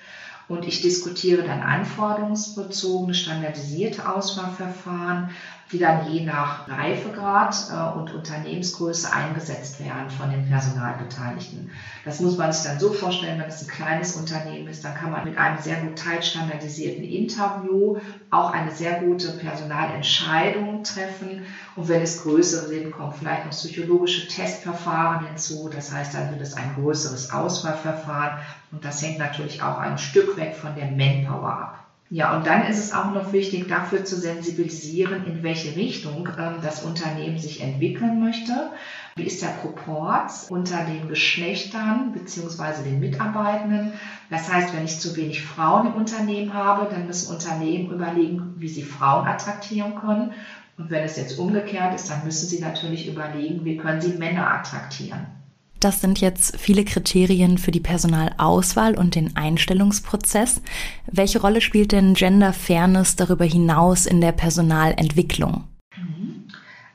Und 0.48 0.66
ich 0.66 0.81
diskutiere 0.81 1.42
dann 1.42 1.61
anforderungsbezogene, 1.61 3.12
standardisierte 3.12 4.09
Auswahlverfahren 4.09 5.29
die 5.72 5.78
dann 5.78 6.06
je 6.11 6.24
nach 6.24 6.68
Reifegrad 6.68 7.56
äh, 7.70 7.98
und 7.98 8.12
Unternehmensgröße 8.12 9.11
eingesetzt 9.12 9.82
werden 9.82 10.11
von 10.11 10.30
den 10.30 10.46
Personalbeteiligten. 10.46 11.70
Das 12.04 12.20
muss 12.20 12.37
man 12.37 12.52
sich 12.52 12.64
dann 12.64 12.78
so 12.78 12.92
vorstellen, 12.92 13.40
wenn 13.40 13.48
es 13.48 13.62
ein 13.62 13.68
kleines 13.68 14.16
Unternehmen 14.16 14.68
ist, 14.68 14.85
dann 14.85 14.94
kann 14.94 15.11
man 15.11 15.24
mit 15.24 15.38
einem 15.38 15.58
sehr 15.58 15.76
gut 15.76 15.98
teilstandardisierten 15.98 17.04
Interview 17.04 17.96
auch 18.30 18.52
eine 18.52 18.70
sehr 18.70 19.00
gute 19.00 19.32
Personalentscheidung 19.32 20.85
treffen. 20.85 21.42
Und 21.74 21.88
wenn 21.88 22.02
es 22.02 22.22
größere 22.22 22.68
sind, 22.68 22.92
kommen 22.92 23.12
vielleicht 23.12 23.46
noch 23.46 23.52
psychologische 23.52 24.28
Testverfahren 24.28 25.26
hinzu. 25.26 25.70
Das 25.70 25.90
heißt, 25.90 26.12
dann 26.12 26.30
wird 26.30 26.42
es 26.42 26.54
ein 26.54 26.74
größeres 26.74 27.32
Auswahlverfahren. 27.32 28.38
Und 28.70 28.85
das 28.85 29.00
hängt 29.02 29.18
natürlich 29.18 29.62
auch 29.62 29.78
ein 29.78 29.96
Stück 29.96 30.37
weg 30.37 30.54
von 30.54 30.74
der 30.74 30.90
Manpower 30.90 31.48
ab. 31.48 31.82
Ja, 32.14 32.37
und 32.37 32.46
dann 32.46 32.66
ist 32.66 32.79
es 32.79 32.92
auch 32.92 33.14
noch 33.14 33.33
wichtig, 33.33 33.68
dafür 33.68 34.05
zu 34.05 34.16
sensibilisieren, 34.16 35.25
in 35.25 35.42
welche 35.42 35.75
Richtung 35.77 36.29
ähm, 36.38 36.57
das 36.62 36.85
Unternehmen 36.85 37.38
sich 37.38 37.62
entwickeln 37.62 38.20
möchte. 38.20 38.70
Wie 39.16 39.22
ist 39.22 39.40
der 39.40 39.46
Proport 39.46 40.31
unter 40.51 40.85
den 40.85 41.09
Geschlechtern 41.09 42.12
bzw. 42.12 42.83
den 42.85 43.01
Mitarbeitenden? 43.01 43.94
Das 44.29 44.53
heißt, 44.53 44.75
wenn 44.75 44.85
ich 44.85 45.01
zu 45.01 45.16
wenig 45.16 45.42
Frauen 45.42 45.87
im 45.87 45.94
Unternehmen 45.94 46.53
habe, 46.53 46.87
dann 46.92 47.07
müssen 47.07 47.33
Unternehmen 47.33 47.90
überlegen, 47.90 48.57
wie 48.59 48.68
sie 48.68 48.83
Frauen 48.83 49.27
attraktieren 49.27 49.94
können. 49.94 50.35
Und 50.77 50.90
wenn 50.90 51.05
es 51.05 51.16
jetzt 51.16 51.38
umgekehrt 51.38 51.94
ist, 51.94 52.11
dann 52.11 52.25
müssen 52.25 52.46
sie 52.46 52.61
natürlich 52.61 53.09
überlegen, 53.09 53.64
wie 53.64 53.79
können 53.79 54.03
sie 54.03 54.18
Männer 54.18 54.53
attraktieren. 54.53 55.41
Das 55.83 56.01
sind 56.01 56.21
jetzt 56.21 56.61
viele 56.61 56.85
Kriterien 56.85 57.59
für 57.59 57.73
die 57.73 57.81
Personalauswahl 57.81 58.97
und 58.97 59.16
den 59.16 59.37
Einstellungsprozess. 59.37 60.62
Welche 61.11 61.40
Rolle 61.40 61.61
spielt 61.61 61.90
denn 61.90 62.14
Gender 62.14 62.53
Fairness 62.53 63.16
darüber 63.16 63.45
hinaus 63.45 64.07
in 64.07 64.21
der 64.21 64.31
Personalentwicklung? 64.31 65.64
Mhm. 65.97 66.45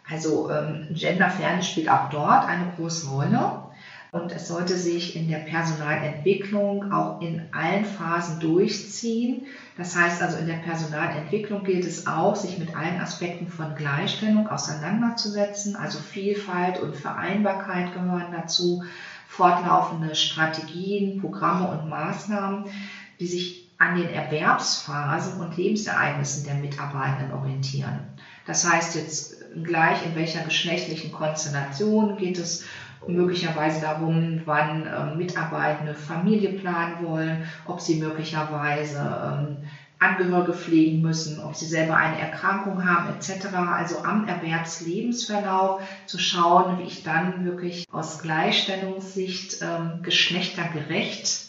Also 0.09 0.49
ähm, 0.49 0.87
Gender 0.91 1.29
Fairness 1.29 1.67
spielt 1.67 1.89
auch 1.89 2.09
dort 2.09 2.47
eine 2.47 2.71
große 2.77 3.09
Rolle. 3.09 3.66
Und 4.11 4.31
es 4.31 4.47
sollte 4.47 4.77
sich 4.77 5.15
in 5.15 5.27
der 5.27 5.39
Personalentwicklung 5.39 6.91
auch 6.93 7.21
in 7.21 7.41
allen 7.51 7.85
Phasen 7.85 8.39
durchziehen. 8.39 9.47
Das 9.75 9.95
heißt 9.95 10.21
also, 10.21 10.37
in 10.37 10.47
der 10.47 10.55
Personalentwicklung 10.55 11.63
gilt 11.63 11.85
es 11.85 12.07
auch, 12.07 12.35
sich 12.35 12.57
mit 12.57 12.75
allen 12.75 13.01
Aspekten 13.01 13.47
von 13.47 13.75
Gleichstellung 13.75 14.47
auseinanderzusetzen. 14.47 15.75
Also 15.75 15.99
Vielfalt 15.99 16.79
und 16.79 16.95
Vereinbarkeit 16.95 17.93
gehören 17.93 18.31
dazu, 18.31 18.83
fortlaufende 19.27 20.15
Strategien, 20.15 21.19
Programme 21.19 21.67
und 21.67 21.89
Maßnahmen, 21.89 22.65
die 23.19 23.27
sich 23.27 23.67
an 23.77 23.95
den 23.95 24.09
Erwerbsphasen 24.09 25.39
und 25.39 25.55
Lebensereignissen 25.55 26.45
der 26.45 26.55
Mitarbeitenden 26.55 27.31
orientieren. 27.33 27.99
Das 28.45 28.67
heißt 28.67 28.95
jetzt 28.95 29.35
gleich 29.63 30.05
in 30.05 30.15
welcher 30.15 30.43
geschlechtlichen 30.43 31.11
Konstellation 31.11 32.17
geht 32.17 32.37
es 32.39 32.63
möglicherweise 33.07 33.81
darum, 33.81 34.41
wann 34.45 34.85
ähm, 34.85 35.17
Mitarbeitende 35.17 35.93
Familie 35.93 36.53
planen 36.53 37.05
wollen, 37.05 37.43
ob 37.65 37.81
sie 37.81 37.99
möglicherweise 37.99 38.99
ähm, 38.99 39.57
Angehörige 39.99 40.53
pflegen 40.53 41.01
müssen, 41.01 41.39
ob 41.43 41.55
sie 41.55 41.65
selber 41.65 41.97
eine 41.97 42.19
Erkrankung 42.19 42.87
haben 42.87 43.15
etc. 43.15 43.47
Also 43.55 44.03
am 44.03 44.27
Erwerbslebensverlauf 44.27 45.81
zu 46.05 46.19
schauen, 46.19 46.77
wie 46.77 46.83
ich 46.83 47.03
dann 47.03 47.45
wirklich 47.45 47.85
aus 47.91 48.21
Gleichstellungssicht 48.21 49.61
ähm, 49.63 50.03
geschlechtergerecht 50.03 51.47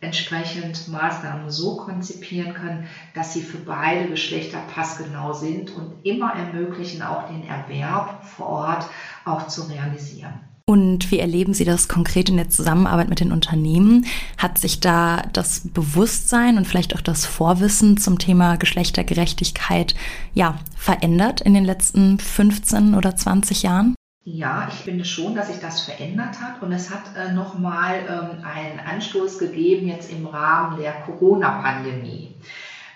entsprechend 0.00 0.88
Maßnahmen 0.88 1.50
so 1.50 1.76
konzipieren 1.76 2.54
kann, 2.54 2.86
dass 3.14 3.32
sie 3.32 3.42
für 3.42 3.58
beide 3.58 4.08
Geschlechter 4.08 4.58
passgenau 4.74 5.32
sind 5.32 5.70
und 5.70 6.04
immer 6.04 6.32
ermöglichen, 6.34 7.02
auch 7.02 7.28
den 7.28 7.46
Erwerb 7.46 8.24
vor 8.24 8.46
Ort 8.46 8.86
auch 9.24 9.46
zu 9.46 9.62
realisieren. 9.62 10.40
Und 10.66 11.10
wie 11.10 11.18
erleben 11.18 11.52
Sie 11.52 11.66
das 11.66 11.88
konkret 11.88 12.30
in 12.30 12.38
der 12.38 12.48
Zusammenarbeit 12.48 13.10
mit 13.10 13.20
den 13.20 13.32
Unternehmen? 13.32 14.06
Hat 14.38 14.56
sich 14.56 14.80
da 14.80 15.22
das 15.34 15.60
Bewusstsein 15.68 16.56
und 16.56 16.66
vielleicht 16.66 16.96
auch 16.96 17.02
das 17.02 17.26
Vorwissen 17.26 17.98
zum 17.98 18.18
Thema 18.18 18.56
Geschlechtergerechtigkeit 18.56 19.94
ja 20.32 20.58
verändert 20.74 21.42
in 21.42 21.52
den 21.52 21.66
letzten 21.66 22.18
15 22.18 22.94
oder 22.94 23.14
20 23.14 23.62
Jahren? 23.62 23.94
Ja, 24.26 24.66
ich 24.72 24.76
finde 24.76 25.04
schon, 25.04 25.34
dass 25.34 25.48
sich 25.48 25.60
das 25.60 25.82
verändert 25.82 26.40
hat 26.40 26.62
und 26.62 26.72
es 26.72 26.90
hat 26.90 27.14
äh, 27.14 27.34
nochmal 27.34 27.96
ähm, 28.08 28.42
einen 28.42 28.80
Anstoß 28.80 29.38
gegeben 29.38 29.88
jetzt 29.88 30.10
im 30.10 30.24
Rahmen 30.26 30.80
der 30.80 30.92
Corona-Pandemie. 31.02 32.34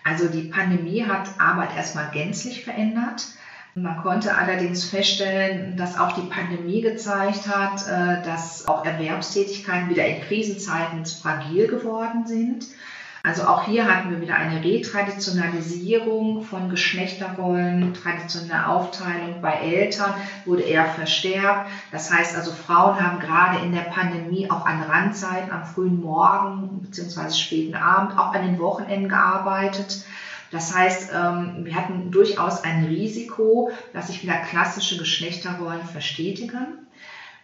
Also 0.04 0.28
die 0.28 0.44
Pandemie 0.44 1.04
hat 1.04 1.28
Arbeit 1.38 1.76
erstmal 1.76 2.11
gänzlich 2.12 2.64
verändert. 2.64 3.26
Man 3.83 4.03
konnte 4.03 4.37
allerdings 4.37 4.85
feststellen, 4.85 5.77
dass 5.77 5.99
auch 5.99 6.12
die 6.12 6.29
Pandemie 6.29 6.81
gezeigt 6.81 7.47
hat, 7.47 7.87
äh, 7.87 8.23
dass 8.25 8.67
auch 8.67 8.85
Erwerbstätigkeiten 8.85 9.91
wieder 9.91 10.07
in 10.07 10.21
Krisenzeiten 10.23 11.05
fragil 11.07 11.69
geworden 11.69 12.27
sind. 12.27 12.67
Also 13.25 13.43
auch 13.47 13.64
hier 13.64 13.85
hatten 13.85 14.11
wir 14.11 14.21
wieder 14.21 14.37
eine 14.37 14.62
Retraditionalisierung 14.62 16.43
von 16.45 16.71
Geschlechterrollen, 16.71 17.93
traditionelle 17.93 18.69
Aufteilung 18.69 19.43
bei 19.43 19.53
Eltern 19.55 20.14
wurde 20.45 20.62
eher 20.62 20.87
verstärkt. 20.87 21.69
Das 21.91 22.12
heißt 22.12 22.37
also, 22.37 22.53
Frauen 22.53 23.01
haben 23.01 23.19
gerade 23.19 23.59
in 23.64 23.73
der 23.73 23.83
Pandemie 23.83 24.51
auch 24.51 24.64
an 24.64 24.83
Randzeiten, 24.83 25.51
am 25.51 25.64
frühen 25.64 26.01
Morgen 26.01 26.81
bzw. 26.83 27.31
späten 27.33 27.75
Abend, 27.75 28.19
auch 28.19 28.33
an 28.33 28.47
den 28.47 28.59
Wochenenden 28.59 29.09
gearbeitet. 29.09 30.05
Das 30.50 30.74
heißt, 30.74 31.11
ähm, 31.14 31.64
wir 31.64 31.74
hatten 31.74 32.11
durchaus 32.11 32.64
ein 32.64 32.84
Risiko, 32.84 33.70
dass 33.92 34.08
sich 34.08 34.22
wieder 34.22 34.37
klassische 34.38 34.96
Geschlechterrollen 34.96 35.84
verstetigen 35.84 36.88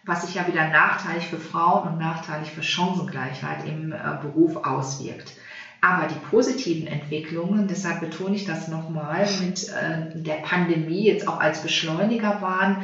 was 0.05 0.21
sich 0.21 0.35
ja 0.35 0.47
wieder 0.47 0.69
nachteilig 0.69 1.27
für 1.27 1.39
Frauen 1.39 1.89
und 1.89 1.97
nachteilig 1.97 2.51
für 2.51 2.61
Chancengleichheit 2.61 3.65
im 3.65 3.91
äh, 3.91 3.97
Beruf 4.21 4.55
auswirkt. 4.57 5.33
Aber 5.81 6.07
die 6.07 6.15
positiven 6.15 6.87
Entwicklungen, 6.87 7.67
deshalb 7.67 7.99
betone 7.99 8.35
ich 8.35 8.45
das 8.45 8.67
nochmal, 8.67 9.27
mit 9.41 9.69
äh, 9.69 10.19
der 10.19 10.35
Pandemie 10.35 11.05
jetzt 11.05 11.27
auch 11.27 11.39
als 11.39 11.61
Beschleuniger 11.61 12.41
waren, 12.41 12.77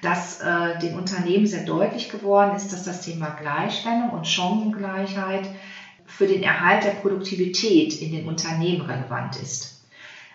dass 0.00 0.40
äh, 0.40 0.78
den 0.78 0.94
Unternehmen 0.94 1.46
sehr 1.46 1.64
deutlich 1.64 2.08
geworden 2.08 2.54
ist, 2.54 2.72
dass 2.72 2.82
das 2.82 3.00
Thema 3.00 3.30
Gleichstellung 3.30 4.10
und 4.10 4.26
Chancengleichheit 4.26 5.48
für 6.08 6.26
den 6.26 6.42
Erhalt 6.42 6.84
der 6.84 6.90
Produktivität 6.90 8.00
in 8.00 8.12
den 8.12 8.26
Unternehmen 8.26 8.80
relevant 8.80 9.36
ist. 9.36 9.82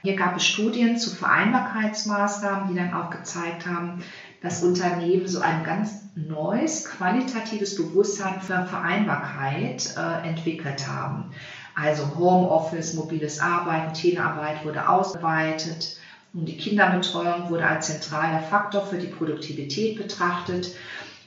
Hier 0.03 0.15
gab 0.15 0.37
es 0.37 0.45
Studien 0.45 0.97
zu 0.97 1.09
Vereinbarkeitsmaßnahmen, 1.11 2.69
die 2.69 2.75
dann 2.75 2.93
auch 2.93 3.09
gezeigt 3.09 3.65
haben, 3.65 4.03
dass 4.41 4.63
Unternehmen 4.63 5.27
so 5.27 5.39
ein 5.39 5.63
ganz 5.63 6.03
neues 6.15 6.85
qualitatives 6.85 7.75
Bewusstsein 7.75 8.41
für 8.41 8.65
Vereinbarkeit 8.65 9.95
äh, 9.97 10.27
entwickelt 10.27 10.87
haben. 10.87 11.31
Also 11.75 12.15
Homeoffice, 12.17 12.93
mobiles 12.93 13.39
Arbeiten, 13.39 13.93
Telearbeit 13.93 14.63
wurde 14.63 14.87
ausgeweitet 14.87 15.97
und 16.33 16.45
die 16.45 16.57
Kinderbetreuung 16.57 17.49
wurde 17.49 17.65
als 17.65 17.87
zentraler 17.87 18.41
Faktor 18.41 18.85
für 18.85 18.97
die 18.97 19.07
Produktivität 19.07 19.97
betrachtet. 19.97 20.75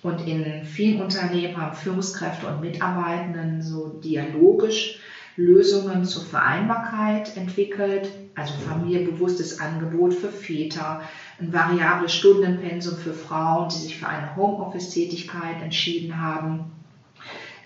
Und 0.06 0.26
in 0.26 0.64
vielen 0.64 1.02
Unternehmen 1.02 1.56
haben 1.56 1.74
Führungskräfte 1.74 2.46
und 2.46 2.60
Mitarbeitenden 2.60 3.60
so 3.60 3.88
dialogisch 3.88 4.98
Lösungen 5.36 6.04
zur 6.04 6.24
Vereinbarkeit 6.24 7.36
entwickelt, 7.36 8.10
also 8.34 8.54
familienbewusstes 8.54 9.60
Angebot 9.60 10.14
für 10.14 10.30
Väter, 10.30 11.02
ein 11.40 11.52
variables 11.52 12.12
Stundenpensum 12.12 12.96
für 12.96 13.12
Frauen, 13.12 13.68
die 13.68 13.76
sich 13.76 13.98
für 13.98 14.06
eine 14.06 14.36
Homeoffice-Tätigkeit 14.36 15.60
entschieden 15.60 16.18
haben 16.18 16.70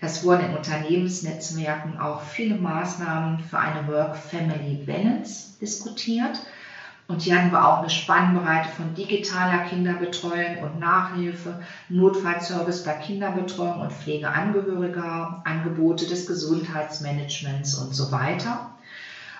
es 0.02 0.24
wurden 0.24 0.46
in 0.46 0.56
Unternehmensnetzwerken 0.56 1.98
auch 1.98 2.22
viele 2.22 2.54
Maßnahmen 2.54 3.40
für 3.40 3.58
eine 3.58 3.86
Work-Family-Balance 3.86 5.58
diskutiert. 5.60 6.40
Und 7.10 7.22
hier 7.22 7.36
hatten 7.36 7.50
wir 7.50 7.66
auch 7.66 7.80
eine 7.80 7.90
Spannbreite 7.90 8.68
von 8.68 8.94
digitaler 8.94 9.64
Kinderbetreuung 9.64 10.58
und 10.62 10.78
Nachhilfe, 10.78 11.60
Notfallservice 11.88 12.84
bei 12.84 12.92
Kinderbetreuung 12.92 13.80
und 13.80 13.92
Pflegeangehöriger, 13.92 15.42
Angebote 15.44 16.06
des 16.06 16.28
Gesundheitsmanagements 16.28 17.74
und 17.74 17.96
so 17.96 18.12
weiter. 18.12 18.70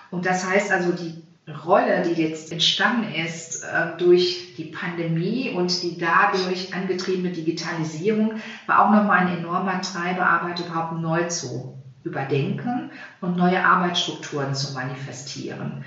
Und 0.09 0.25
das 0.25 0.45
heißt 0.45 0.69
also, 0.69 0.91
die 0.91 1.23
Rolle, 1.65 2.01
die 2.01 2.21
jetzt 2.21 2.51
entstanden 2.51 3.13
ist 3.13 3.63
äh, 3.63 3.97
durch 3.97 4.53
die 4.57 4.65
Pandemie 4.65 5.51
und 5.51 5.81
die 5.81 5.97
dadurch 5.97 6.73
angetriebene 6.75 7.31
Digitalisierung, 7.31 8.33
war 8.67 8.85
auch 8.85 8.91
nochmal 8.91 9.19
ein 9.19 9.37
enormer 9.37 9.81
Treiber, 9.81 10.27
Arbeit 10.27 10.59
überhaupt 10.59 10.99
neu 10.99 11.23
zu 11.29 11.77
überdenken 12.03 12.91
und 13.21 13.37
neue 13.37 13.63
Arbeitsstrukturen 13.63 14.55
zu 14.55 14.73
manifestieren. 14.73 15.85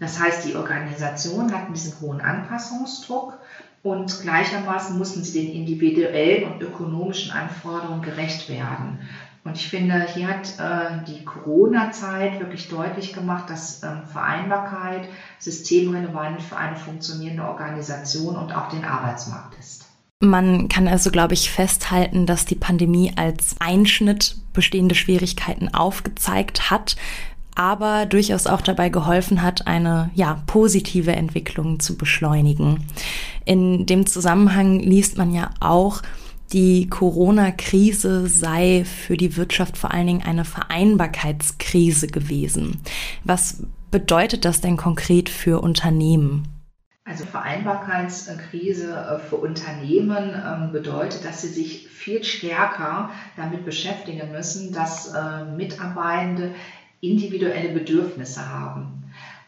Das 0.00 0.20
heißt, 0.20 0.46
die 0.46 0.56
Organisationen 0.56 1.52
hatten 1.52 1.72
diesen 1.72 2.00
hohen 2.00 2.20
Anpassungsdruck 2.20 3.38
und 3.82 4.22
gleichermaßen 4.22 4.96
mussten 4.98 5.22
sie 5.22 5.44
den 5.44 5.54
individuellen 5.54 6.52
und 6.52 6.62
ökonomischen 6.62 7.32
Anforderungen 7.32 8.02
gerecht 8.02 8.48
werden. 8.48 8.98
Und 9.44 9.56
ich 9.56 9.68
finde, 9.68 10.06
hier 10.14 10.28
hat 10.28 10.58
äh, 10.58 11.04
die 11.06 11.22
Corona-Zeit 11.22 12.40
wirklich 12.40 12.68
deutlich 12.68 13.12
gemacht, 13.12 13.50
dass 13.50 13.82
ähm, 13.82 14.02
Vereinbarkeit 14.10 15.06
systemrelevant 15.38 16.40
für 16.40 16.56
eine 16.56 16.76
funktionierende 16.76 17.44
Organisation 17.44 18.36
und 18.36 18.56
auch 18.56 18.70
den 18.70 18.86
Arbeitsmarkt 18.86 19.58
ist. 19.58 19.84
Man 20.20 20.68
kann 20.70 20.88
also, 20.88 21.10
glaube 21.10 21.34
ich, 21.34 21.50
festhalten, 21.50 22.24
dass 22.24 22.46
die 22.46 22.54
Pandemie 22.54 23.12
als 23.16 23.56
Einschnitt 23.58 24.36
bestehende 24.54 24.94
Schwierigkeiten 24.94 25.74
aufgezeigt 25.74 26.70
hat, 26.70 26.96
aber 27.54 28.06
durchaus 28.06 28.46
auch 28.46 28.60
dabei 28.60 28.88
geholfen 28.88 29.42
hat, 29.42 29.66
eine 29.66 30.10
ja, 30.14 30.42
positive 30.46 31.12
Entwicklung 31.12 31.80
zu 31.80 31.96
beschleunigen. 31.96 32.84
In 33.44 33.86
dem 33.86 34.06
Zusammenhang 34.06 34.80
liest 34.80 35.18
man 35.18 35.32
ja 35.32 35.50
auch, 35.60 36.02
die 36.52 36.88
Corona-Krise 36.88 38.28
sei 38.28 38.84
für 38.84 39.16
die 39.16 39.36
Wirtschaft 39.36 39.76
vor 39.76 39.92
allen 39.92 40.06
Dingen 40.06 40.22
eine 40.22 40.44
Vereinbarkeitskrise 40.44 42.06
gewesen. 42.06 42.80
Was 43.24 43.64
bedeutet 43.90 44.44
das 44.44 44.60
denn 44.60 44.76
konkret 44.76 45.28
für 45.28 45.60
Unternehmen? 45.60 46.48
Also 47.06 47.26
Vereinbarkeitskrise 47.26 48.94
äh, 48.94 49.18
für 49.18 49.36
Unternehmen 49.36 50.30
ähm, 50.34 50.72
bedeutet, 50.72 51.24
dass 51.24 51.42
sie 51.42 51.48
sich 51.48 51.86
viel 51.88 52.24
stärker 52.24 53.10
damit 53.36 53.66
beschäftigen 53.66 54.32
müssen, 54.32 54.72
dass 54.72 55.12
äh, 55.12 55.44
Mitarbeitende 55.44 56.54
individuelle 57.10 57.70
Bedürfnisse 57.70 58.48
haben. 58.48 59.04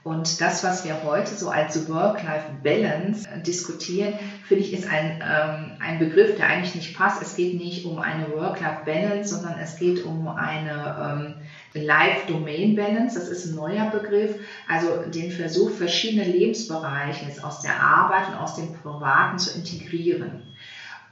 Und 0.07 0.40
das, 0.40 0.62
was 0.62 0.85
wir 0.85 1.03
heute 1.03 1.35
so 1.35 1.49
als 1.51 1.88
Work-Life-Balance 1.88 3.29
diskutieren, 3.45 4.14
finde 4.45 4.62
ich, 4.62 4.73
ist 4.73 4.88
ein, 4.88 5.21
ähm, 5.21 5.73
ein 5.81 5.99
Begriff, 5.99 6.37
der 6.37 6.47
eigentlich 6.47 6.77
nicht 6.77 6.97
passt. 6.97 7.21
Es 7.21 7.35
geht 7.35 7.55
nicht 7.55 7.85
um 7.85 7.99
eine 7.99 8.31
Work-Life-Balance, 8.31 9.35
sondern 9.35 9.59
es 9.59 9.75
geht 9.75 10.05
um 10.05 10.29
eine 10.29 11.35
ähm, 11.75 11.83
Life-Domain-Balance. 11.83 13.19
Das 13.19 13.29
ist 13.29 13.47
ein 13.47 13.57
neuer 13.57 13.90
Begriff. 13.90 14.37
Also 14.69 15.11
den 15.12 15.33
Versuch, 15.33 15.73
verschiedene 15.73 16.23
Lebensbereiche 16.23 17.27
aus 17.42 17.62
der 17.62 17.83
Arbeit 17.83 18.29
und 18.29 18.37
aus 18.37 18.55
dem 18.55 18.75
Privaten 18.75 19.40
zu 19.40 19.59
integrieren. 19.59 20.42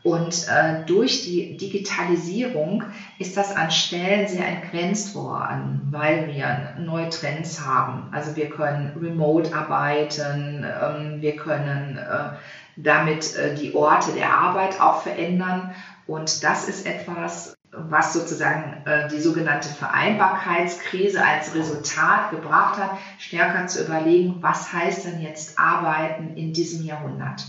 Und 0.05 0.49
äh, 0.49 0.85
durch 0.85 1.25
die 1.25 1.57
Digitalisierung 1.57 2.85
ist 3.19 3.38
das 3.38 3.57
an 3.57 3.71
Stellen 3.71 4.29
sehr 4.29 4.47
entgrenzt 4.47 5.14
worden, 5.14 5.81
weil 5.90 6.29
wir 6.29 6.75
neue 6.79 7.09
Trends 7.09 7.64
haben. 7.64 8.11
Also 8.12 8.37
wir 8.37 8.51
können 8.51 8.93
remote 9.01 9.55
arbeiten, 9.57 10.62
ähm, 10.62 11.23
wir 11.23 11.37
können 11.37 11.97
äh, 11.97 12.37
damit 12.77 13.35
äh, 13.35 13.55
die 13.55 13.75
Orte 13.75 14.12
der 14.12 14.31
Arbeit 14.31 14.79
auch 14.79 15.01
verändern. 15.01 15.75
Und 16.07 16.45
das 16.45 16.69
ist 16.69 16.87
etwas, 16.87 17.57
was 17.71 18.12
sozusagen 18.12 18.83
äh, 18.85 19.09
die 19.09 19.21
sogenannte 19.21 19.71
Vereinbarkeitskrise 19.71 21.25
als 21.25 21.55
Resultat 21.55 22.31
gebracht 22.31 22.79
hat, 22.79 22.90
stärker 23.19 23.69
zu 23.69 23.83
überlegen, 23.87 24.37
was 24.43 24.71
heißt 24.71 25.07
denn 25.07 25.23
jetzt 25.23 25.59
Arbeiten 25.59 26.37
in 26.37 26.53
diesem 26.53 26.85
Jahrhundert. 26.85 27.43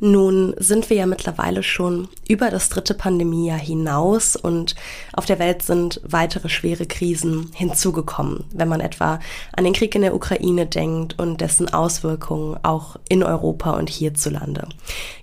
Nun 0.00 0.54
sind 0.58 0.90
wir 0.90 0.96
ja 0.96 1.06
mittlerweile 1.06 1.64
schon 1.64 2.08
über 2.28 2.50
das 2.50 2.68
dritte 2.68 2.94
Pandemiejahr 2.94 3.58
hinaus 3.58 4.36
und 4.36 4.76
auf 5.12 5.24
der 5.24 5.40
Welt 5.40 5.62
sind 5.62 6.00
weitere 6.04 6.48
schwere 6.48 6.86
Krisen 6.86 7.50
hinzugekommen, 7.52 8.44
wenn 8.52 8.68
man 8.68 8.80
etwa 8.80 9.18
an 9.56 9.64
den 9.64 9.72
Krieg 9.72 9.94
in 9.96 10.02
der 10.02 10.14
Ukraine 10.14 10.66
denkt 10.66 11.18
und 11.18 11.40
dessen 11.40 11.72
Auswirkungen 11.72 12.58
auch 12.62 12.96
in 13.08 13.24
Europa 13.24 13.72
und 13.72 13.90
hierzulande. 13.90 14.68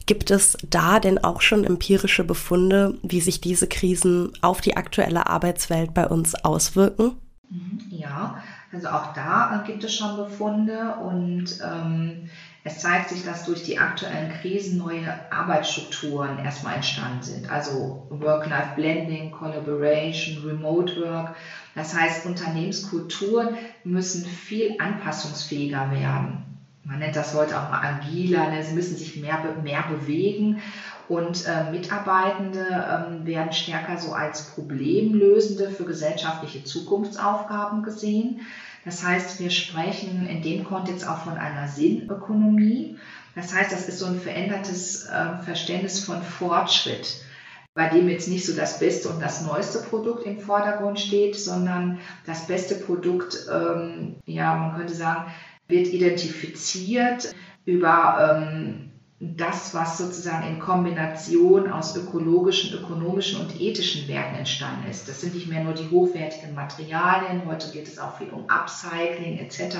Gibt 0.05 0.29
es 0.29 0.57
da 0.69 0.99
denn 0.99 1.23
auch 1.23 1.39
schon 1.39 1.63
empirische 1.63 2.25
Befunde, 2.25 2.95
wie 3.01 3.21
sich 3.21 3.39
diese 3.39 3.67
Krisen 3.67 4.33
auf 4.41 4.59
die 4.59 4.75
aktuelle 4.75 5.27
Arbeitswelt 5.27 5.93
bei 5.93 6.05
uns 6.05 6.35
auswirken? 6.35 7.15
Mhm, 7.49 7.79
ja, 7.89 8.37
also 8.73 8.89
auch 8.89 9.13
da 9.13 9.63
gibt 9.65 9.83
es 9.85 9.95
schon 9.95 10.17
Befunde 10.17 10.95
und 10.95 11.59
ähm, 11.63 12.29
es 12.67 12.79
zeigt 12.79 13.09
sich, 13.09 13.23
dass 13.23 13.45
durch 13.45 13.61
die 13.61 13.77
aktuellen 13.77 14.31
Krisen 14.41 14.79
neue 14.79 15.13
Arbeitsstrukturen 15.31 16.39
erstmal 16.43 16.73
entstanden 16.73 17.21
sind. 17.21 17.51
Also 17.51 18.07
Work-Life-Blending, 18.09 19.29
Collaboration, 19.29 20.43
Remote 20.43 20.99
Work. 20.99 21.35
Das 21.75 21.93
heißt, 21.93 22.25
Unternehmenskulturen 22.25 23.49
müssen 23.83 24.25
viel 24.25 24.77
anpassungsfähiger 24.79 25.91
werden. 25.91 26.43
Man 26.83 26.97
nennt 26.97 27.15
das 27.15 27.35
heute 27.35 27.55
auch 27.55 27.69
mal 27.69 27.83
agiler, 27.83 28.49
ne? 28.49 28.63
sie 28.63 28.73
müssen 28.73 28.97
sich 28.97 29.15
mehr, 29.15 29.43
mehr 29.63 29.83
bewegen 29.87 30.59
und 31.07 31.45
äh, 31.45 31.69
Mitarbeitende 31.69 32.65
ähm, 32.89 33.27
werden 33.27 33.53
stärker 33.53 33.97
so 33.99 34.13
als 34.13 34.55
Problemlösende 34.55 35.69
für 35.69 35.85
gesellschaftliche 35.85 36.63
Zukunftsaufgaben 36.63 37.83
gesehen. 37.83 38.41
Das 38.85 39.03
heißt, 39.03 39.39
wir 39.39 39.49
sprechen 39.49 40.27
in 40.27 40.43
dem 40.43 40.63
Kontext 40.63 41.07
auch 41.07 41.23
von 41.23 41.37
einer 41.37 41.67
Sinnökonomie. 41.67 42.97
Das 43.33 43.53
heißt, 43.53 43.71
das 43.71 43.89
ist 43.89 43.99
so 43.99 44.05
ein 44.05 44.19
verändertes 44.19 45.07
äh, 45.07 45.43
Verständnis 45.43 46.05
von 46.05 46.21
Fortschritt. 46.21 47.25
bei 47.73 47.89
dem 47.89 48.07
jetzt 48.07 48.29
nicht 48.29 48.45
so 48.45 48.55
das 48.55 48.79
beste 48.79 49.09
und 49.09 49.21
das 49.21 49.41
neueste 49.41 49.79
Produkt 49.79 50.25
im 50.25 50.39
Vordergrund 50.39 50.97
steht, 50.97 51.35
sondern 51.35 51.99
das 52.25 52.47
beste 52.47 52.75
Produkt, 52.75 53.37
ähm, 53.51 54.15
ja, 54.25 54.55
man 54.55 54.77
könnte 54.77 54.95
sagen, 54.95 55.29
wird 55.67 55.87
identifiziert 55.87 57.35
über 57.65 58.39
ähm, 58.39 58.84
das, 59.19 59.73
was 59.73 59.97
sozusagen 59.97 60.45
in 60.45 60.59
Kombination 60.59 61.71
aus 61.71 61.95
ökologischen, 61.95 62.73
ökonomischen 62.73 63.39
und 63.39 63.61
ethischen 63.61 64.09
Werten 64.09 64.35
entstanden 64.35 64.89
ist. 64.89 65.07
Das 65.07 65.21
sind 65.21 65.35
nicht 65.35 65.47
mehr 65.47 65.63
nur 65.63 65.73
die 65.73 65.89
hochwertigen 65.89 66.53
Materialien, 66.53 67.43
heute 67.45 67.71
geht 67.71 67.87
es 67.87 67.97
auch 67.97 68.17
viel 68.17 68.29
um 68.29 68.49
Upcycling 68.49 69.37
etc., 69.37 69.77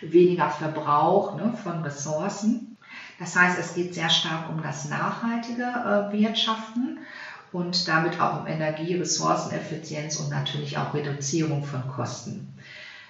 weniger 0.00 0.50
Verbrauch 0.50 1.36
ne, 1.36 1.56
von 1.62 1.82
Ressourcen. 1.82 2.76
Das 3.20 3.36
heißt, 3.36 3.58
es 3.58 3.74
geht 3.74 3.94
sehr 3.94 4.10
stark 4.10 4.50
um 4.50 4.60
das 4.60 4.88
nachhaltige 4.88 5.62
äh, 5.62 6.12
Wirtschaften 6.12 6.98
und 7.52 7.86
damit 7.86 8.20
auch 8.20 8.40
um 8.40 8.46
Energie, 8.48 8.96
Ressourceneffizienz 8.96 10.16
und 10.16 10.30
natürlich 10.30 10.76
auch 10.78 10.92
Reduzierung 10.94 11.62
von 11.62 11.86
Kosten. 11.86 12.52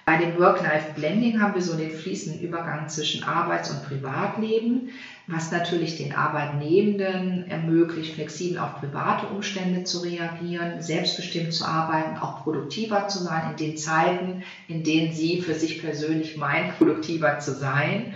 Bei 0.06 0.18
dem 0.18 0.38
Work-Life-Blending 0.38 1.40
haben 1.40 1.54
wir 1.54 1.62
so 1.62 1.76
den 1.76 1.90
fließenden 1.90 2.42
Übergang 2.42 2.90
zwischen 2.90 3.24
Arbeits- 3.24 3.70
und 3.70 3.86
Privatleben, 3.86 4.90
was 5.26 5.50
natürlich 5.50 5.96
den 5.96 6.14
Arbeitnehmenden 6.14 7.50
ermöglicht, 7.50 8.14
flexibel 8.14 8.58
auf 8.58 8.80
private 8.80 9.26
Umstände 9.28 9.84
zu 9.84 10.00
reagieren, 10.00 10.82
selbstbestimmt 10.82 11.54
zu 11.54 11.64
arbeiten, 11.64 12.18
auch 12.18 12.42
produktiver 12.42 13.08
zu 13.08 13.20
sein 13.20 13.52
in 13.52 13.56
den 13.56 13.76
Zeiten, 13.78 14.42
in 14.68 14.82
denen 14.82 15.12
sie 15.14 15.40
für 15.40 15.54
sich 15.54 15.80
persönlich 15.80 16.36
meinen, 16.36 16.72
produktiver 16.72 17.38
zu 17.38 17.52
sein. 17.52 18.12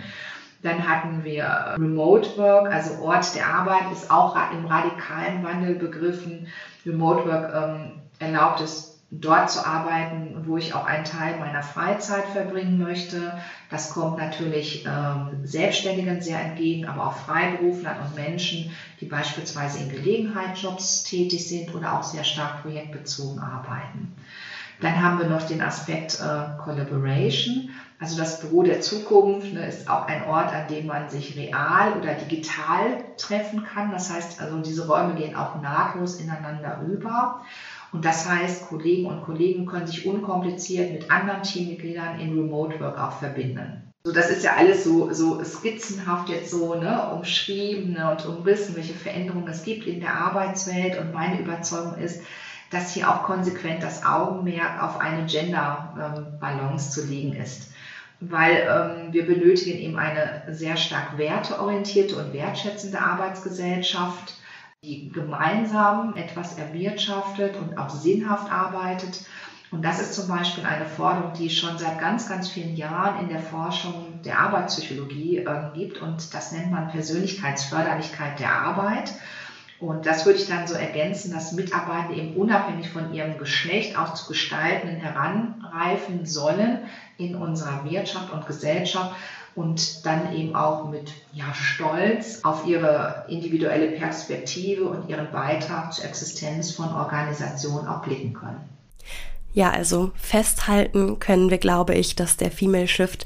Dann 0.61 0.87
hatten 0.87 1.23
wir 1.23 1.75
Remote 1.79 2.37
Work, 2.37 2.71
also 2.71 3.01
Ort 3.01 3.33
der 3.33 3.47
Arbeit 3.47 3.91
ist 3.91 4.11
auch 4.11 4.37
im 4.51 4.65
radikalen 4.65 5.43
Wandel 5.43 5.73
begriffen. 5.75 6.47
Remote 6.85 7.25
Work 7.25 7.53
ähm, 7.55 7.91
erlaubt 8.19 8.61
es, 8.61 8.98
dort 9.11 9.49
zu 9.49 9.65
arbeiten, 9.65 10.43
wo 10.45 10.57
ich 10.57 10.73
auch 10.73 10.85
einen 10.85 11.05
Teil 11.05 11.39
meiner 11.39 11.63
Freizeit 11.63 12.27
verbringen 12.27 12.77
möchte. 12.77 13.37
Das 13.69 13.89
kommt 13.89 14.17
natürlich 14.17 14.85
ähm, 14.85 15.39
Selbstständigen 15.43 16.21
sehr 16.21 16.39
entgegen, 16.39 16.87
aber 16.87 17.07
auch 17.07 17.13
Freiberuflern 17.13 17.99
und 17.99 18.15
Menschen, 18.15 18.71
die 18.99 19.05
beispielsweise 19.05 19.79
in 19.79 19.89
Gelegenheitsjobs 19.89 21.03
tätig 21.03 21.47
sind 21.47 21.73
oder 21.73 21.97
auch 21.97 22.03
sehr 22.03 22.23
stark 22.23 22.61
projektbezogen 22.61 23.39
arbeiten. 23.39 24.13
Dann 24.79 25.01
haben 25.01 25.17
wir 25.17 25.27
noch 25.27 25.41
den 25.41 25.61
Aspekt 25.61 26.19
äh, 26.21 26.57
Collaboration. 26.57 27.69
Also 27.99 28.15
das 28.15 28.39
Büro 28.39 28.63
der 28.63 28.79
Zukunft 28.79 29.51
ne, 29.51 29.65
ist 29.65 29.89
auch 29.89 30.07
ein 30.07 30.23
Ort, 30.23 30.53
an 30.53 30.69
dem 30.69 30.85
man 30.85 31.09
sich 31.09 31.35
real 31.35 31.97
oder 31.97 32.13
digital 32.13 33.03
treffen 33.17 33.65
kann. 33.65 33.91
Das 33.91 34.09
heißt, 34.09 34.39
also 34.39 34.59
diese 34.59 34.87
Räume 34.87 35.15
gehen 35.15 35.35
auch 35.35 35.59
nahtlos 35.61 36.15
ineinander 36.15 36.79
über. 36.87 37.41
Und 37.91 38.05
das 38.05 38.29
heißt, 38.29 38.67
Kollegen 38.67 39.07
und 39.07 39.23
Kollegen 39.23 39.65
können 39.65 39.87
sich 39.87 40.05
unkompliziert 40.05 40.91
mit 40.91 41.09
anderen 41.09 41.41
Teammitgliedern 41.41 42.19
in 42.19 42.37
Remote 42.37 42.79
Work 42.79 42.99
auch 42.99 43.13
verbinden. 43.13 43.91
So, 44.03 44.13
das 44.13 44.29
ist 44.29 44.43
ja 44.43 44.55
alles 44.55 44.83
so, 44.83 45.11
so 45.11 45.43
skizzenhaft 45.43 46.29
jetzt 46.29 46.51
so 46.51 46.75
ne, 46.75 47.11
umschrieben 47.11 47.93
ne, 47.93 48.11
und 48.11 48.25
umrissen, 48.25 48.75
welche 48.75 48.93
Veränderungen 48.93 49.47
es 49.47 49.63
gibt 49.63 49.87
in 49.87 49.99
der 49.99 50.15
Arbeitswelt. 50.15 50.97
Und 50.99 51.13
meine 51.13 51.39
Überzeugung 51.39 51.97
ist, 51.97 52.21
dass 52.69 52.93
hier 52.93 53.09
auch 53.09 53.23
konsequent 53.23 53.81
das 53.81 54.05
Augenmerk 54.05 54.81
auf 54.81 54.99
eine 54.99 55.25
Gender-Balance 55.25 56.91
zu 56.91 57.07
legen 57.07 57.33
ist 57.33 57.69
weil 58.21 58.67
ähm, 58.67 59.13
wir 59.13 59.25
benötigen 59.25 59.79
eben 59.79 59.97
eine 59.97 60.43
sehr 60.49 60.75
stark 60.75 61.17
werteorientierte 61.17 62.17
und 62.17 62.33
wertschätzende 62.33 62.99
Arbeitsgesellschaft, 62.99 64.35
die 64.83 65.09
gemeinsam 65.11 66.15
etwas 66.15 66.57
erwirtschaftet 66.57 67.57
und 67.57 67.77
auch 67.77 67.89
sinnhaft 67.89 68.49
arbeitet. 68.49 69.25
Und 69.71 69.83
das 69.83 69.99
ist 69.99 70.13
zum 70.15 70.27
Beispiel 70.29 70.65
eine 70.65 70.85
Forderung, 70.85 71.33
die 71.33 71.47
es 71.47 71.53
schon 71.53 71.77
seit 71.77 71.99
ganz, 71.99 72.27
ganz 72.29 72.47
vielen 72.47 72.75
Jahren 72.75 73.19
in 73.19 73.29
der 73.29 73.41
Forschung 73.41 74.21
der 74.23 74.39
Arbeitspsychologie 74.39 75.39
äh, 75.39 75.69
gibt. 75.75 75.99
Und 75.99 76.33
das 76.33 76.53
nennt 76.53 76.71
man 76.71 76.89
Persönlichkeitsförderlichkeit 76.89 78.39
der 78.39 78.53
Arbeit. 78.53 79.13
Und 79.79 80.05
das 80.05 80.25
würde 80.25 80.39
ich 80.39 80.47
dann 80.47 80.65
so 80.65 80.75
ergänzen, 80.75 81.31
dass 81.31 81.51
Mitarbeitende 81.51 82.15
eben 82.15 82.35
unabhängig 82.35 82.89
von 82.89 83.13
ihrem 83.13 83.37
Geschlecht 83.37 83.97
auch 83.97 84.13
zu 84.13 84.27
Gestalten 84.27 84.95
heranreifen 84.95 86.25
sollen 86.25 86.79
in 87.17 87.35
unserer 87.35 87.83
Wirtschaft 87.89 88.31
und 88.31 88.47
Gesellschaft 88.47 89.15
und 89.55 90.05
dann 90.05 90.33
eben 90.35 90.55
auch 90.55 90.89
mit 90.89 91.11
ja, 91.33 91.53
Stolz 91.53 92.41
auf 92.43 92.65
ihre 92.65 93.25
individuelle 93.27 93.91
Perspektive 93.91 94.85
und 94.85 95.09
ihren 95.09 95.31
Beitrag 95.31 95.93
zur 95.93 96.05
Existenz 96.05 96.71
von 96.71 96.93
Organisationen 96.93 97.87
auch 97.87 98.01
blicken 98.01 98.33
können. 98.33 98.61
Ja, 99.53 99.71
also 99.71 100.11
festhalten 100.15 101.19
können 101.19 101.49
wir, 101.49 101.57
glaube 101.57 101.95
ich, 101.95 102.15
dass 102.15 102.37
der 102.37 102.51
Female 102.51 102.87
Shift 102.87 103.25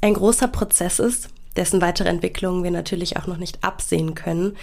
ein 0.00 0.14
großer 0.14 0.48
Prozess 0.48 0.98
ist, 0.98 1.28
dessen 1.56 1.80
weitere 1.80 2.08
Entwicklungen 2.08 2.62
wir 2.64 2.70
natürlich 2.70 3.16
auch 3.16 3.26
noch 3.26 3.38
nicht 3.38 3.64
absehen 3.64 4.14
können 4.14 4.56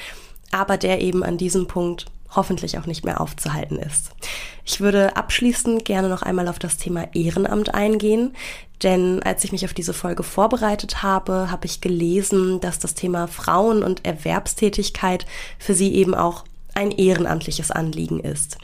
aber 0.52 0.78
der 0.78 1.02
eben 1.02 1.24
an 1.24 1.38
diesem 1.38 1.68
Punkt 1.68 2.06
hoffentlich 2.32 2.78
auch 2.78 2.86
nicht 2.86 3.06
mehr 3.06 3.22
aufzuhalten 3.22 3.78
ist. 3.78 4.12
Ich 4.66 4.82
würde 4.82 5.16
abschließend 5.16 5.86
gerne 5.86 6.10
noch 6.10 6.22
einmal 6.22 6.48
auf 6.48 6.60
das 6.60 6.78
Thema 6.78 7.08
Ehrenamt 7.14 7.74
eingehen, 7.74 8.36
denn 8.84 9.22
als 9.24 9.44
ich 9.44 9.52
mich 9.52 9.66
auf 9.66 9.74
diese 9.74 9.94
Folge 9.94 10.24
vorbereitet 10.24 11.04
habe, 11.04 11.52
habe 11.52 11.66
ich 11.66 11.82
gelesen, 11.82 12.60
dass 12.62 12.80
das 12.80 12.94
Thema 12.94 13.28
Frauen 13.28 13.84
und 13.84 14.06
Erwerbstätigkeit 14.06 15.26
für 15.58 15.74
Sie 15.74 15.94
eben 15.96 16.16
auch 16.16 16.46
ein 16.76 16.92
ehrenamtliches 16.92 17.72
Anliegen 17.72 18.20
ist. 18.20 18.58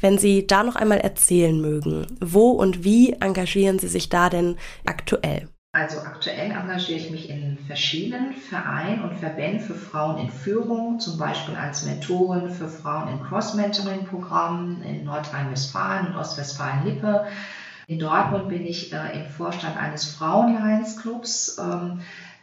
Wenn 0.00 0.18
Sie 0.18 0.46
da 0.46 0.64
noch 0.64 0.76
einmal 0.76 0.98
erzählen 0.98 1.60
mögen, 1.60 2.06
wo 2.20 2.50
und 2.50 2.84
wie 2.84 3.12
engagieren 3.12 3.78
Sie 3.78 3.88
sich 3.88 4.08
da 4.08 4.28
denn 4.28 4.56
aktuell? 4.86 5.48
Also 5.72 6.00
aktuell 6.00 6.50
engagiere 6.50 6.98
ich 6.98 7.10
mich 7.12 7.30
in 7.30 7.56
verschiedenen 7.56 8.32
Vereinen 8.32 9.02
und 9.02 9.14
Verbänden 9.14 9.60
für 9.60 9.76
Frauen 9.76 10.18
in 10.18 10.28
Führung, 10.28 10.98
zum 10.98 11.16
Beispiel 11.16 11.54
als 11.54 11.84
Mentorin 11.84 12.50
für 12.50 12.68
Frauen 12.68 13.08
in 13.08 13.22
Cross-Mentoring-Programmen 13.22 14.82
in 14.82 15.04
Nordrhein-Westfalen 15.04 16.08
und 16.08 16.16
Ostwestfalen-Lippe. 16.16 17.26
In 17.86 18.00
Dortmund 18.00 18.48
bin 18.48 18.66
ich 18.66 18.92
äh, 18.92 19.16
im 19.16 19.26
Vorstand 19.28 19.76
eines 19.76 20.12
Frauenlions-Clubs. 20.16 21.58
Ähm, 21.60 22.00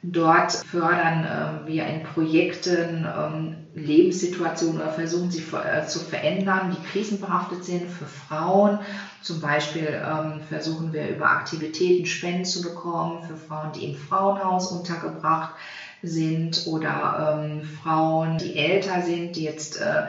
Dort 0.09 0.53
fördern 0.53 1.25
äh, 1.25 1.67
wir 1.67 1.85
in 1.85 2.03
Projekten 2.03 3.05
ähm, 3.05 3.55
Lebenssituationen 3.73 4.77
oder 4.77 4.89
versuchen 4.89 5.29
sie 5.29 5.43
äh, 5.53 5.85
zu 5.85 5.99
verändern, 5.99 6.73
die 6.73 6.87
krisenbehaftet 6.87 7.65
sind 7.65 7.89
für 7.89 8.05
Frauen. 8.05 8.79
Zum 9.21 9.41
Beispiel 9.41 10.01
ähm, 10.01 10.39
versuchen 10.47 10.93
wir 10.93 11.09
über 11.09 11.29
Aktivitäten 11.29 12.05
Spenden 12.05 12.45
zu 12.45 12.61
bekommen 12.61 13.21
für 13.23 13.35
Frauen, 13.35 13.73
die 13.73 13.83
im 13.83 13.95
Frauenhaus 13.95 14.71
untergebracht 14.71 15.55
sind 16.01 16.67
oder 16.67 17.41
ähm, 17.41 17.63
Frauen, 17.63 18.37
die 18.37 18.55
älter 18.55 19.01
sind, 19.01 19.35
die 19.35 19.43
jetzt 19.43 19.81
äh, 19.81 20.03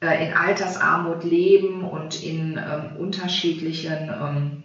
äh 0.00 0.26
in 0.26 0.34
Altersarmut 0.34 1.24
leben 1.24 1.84
und 1.84 2.22
in 2.22 2.56
ähm, 2.56 2.96
unterschiedlichen 2.96 4.08
ähm, 4.08 4.64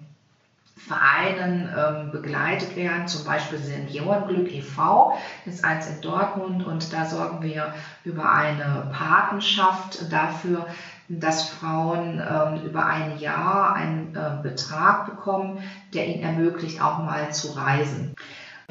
Vereinen 0.88 1.70
ähm, 1.78 2.12
begleitet 2.12 2.76
werden, 2.76 3.08
zum 3.08 3.24
Beispiel 3.24 3.60
Seniorenglück 3.60 4.52
e.V., 4.52 5.16
ist 5.46 5.64
eins 5.64 5.88
in 5.88 6.02
Dortmund 6.02 6.66
und 6.66 6.92
da 6.92 7.06
sorgen 7.06 7.44
wir 7.44 7.74
über 8.04 8.32
eine 8.32 8.90
Patenschaft 8.92 10.12
dafür, 10.12 10.66
dass 11.08 11.50
Frauen 11.50 12.20
ähm, 12.20 12.64
über 12.66 12.86
ein 12.86 13.20
Jahr 13.20 13.74
einen 13.74 14.16
äh, 14.16 14.42
Betrag 14.42 15.06
bekommen, 15.06 15.62
der 15.94 16.08
ihnen 16.08 16.24
ermöglicht, 16.24 16.82
auch 16.82 17.00
mal 17.00 17.32
zu 17.32 17.52
reisen. 17.52 18.16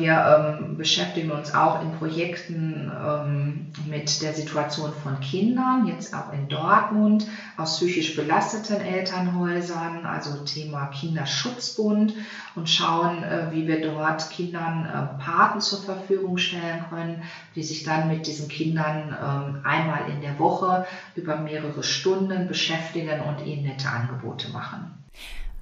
Wir 0.01 0.57
ähm, 0.59 0.79
beschäftigen 0.79 1.31
uns 1.31 1.53
auch 1.55 1.83
in 1.83 1.93
Projekten 1.93 2.91
ähm, 2.91 3.67
mit 3.85 4.23
der 4.23 4.33
Situation 4.33 4.95
von 4.95 5.21
Kindern, 5.21 5.87
jetzt 5.87 6.15
auch 6.15 6.33
in 6.33 6.49
Dortmund, 6.49 7.27
aus 7.59 7.77
psychisch 7.77 8.17
belasteten 8.17 8.81
Elternhäusern, 8.81 10.07
also 10.07 10.43
Thema 10.45 10.87
Kinderschutzbund 10.87 12.15
und 12.55 12.71
schauen, 12.71 13.23
äh, 13.23 13.49
wie 13.51 13.67
wir 13.67 13.83
dort 13.83 14.31
Kindern 14.31 14.87
äh, 14.87 15.23
Paten 15.23 15.61
zur 15.61 15.83
Verfügung 15.83 16.39
stellen 16.39 16.83
können, 16.89 17.23
die 17.55 17.63
sich 17.63 17.83
dann 17.83 18.09
mit 18.09 18.27
diesen 18.27 18.49
Kindern 18.49 19.11
äh, 19.13 19.69
einmal 19.69 20.09
in 20.09 20.23
der 20.23 20.39
Woche 20.39 20.87
über 21.15 21.37
mehrere 21.37 21.83
Stunden 21.83 22.49
beschäftigen 22.49 23.21
und 23.21 23.45
ihnen 23.45 23.65
nette 23.65 23.91
Angebote 23.91 24.49
machen 24.49 25.00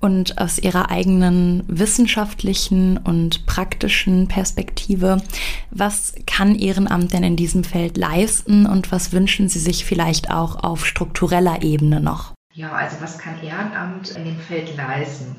und 0.01 0.39
aus 0.39 0.59
ihrer 0.59 0.91
eigenen 0.91 1.65
wissenschaftlichen 1.67 2.99
und 2.99 3.47
praktischen 3.47 4.29
Perspektive, 4.29 5.21
was 5.71 6.15
kann 6.27 6.55
Ehrenamt 6.55 7.13
denn 7.13 7.25
in 7.25 7.37
diesem 7.37 7.65
Feld 7.65 7.97
leisten 7.97 8.67
und 8.67 8.93
was 8.93 9.13
wünschen 9.13 9.49
Sie 9.49 9.59
sich 9.59 9.85
vielleicht 9.85 10.31
auch 10.31 10.63
auf 10.63 10.87
struktureller 10.87 11.63
Ebene 11.63 12.01
noch? 12.01 12.33
Ja, 12.53 12.73
also 12.73 12.97
was 13.01 13.19
kann 13.19 13.43
Ehrenamt 13.43 14.11
in 14.11 14.25
dem 14.25 14.39
Feld 14.39 14.77
leisten? 14.77 15.37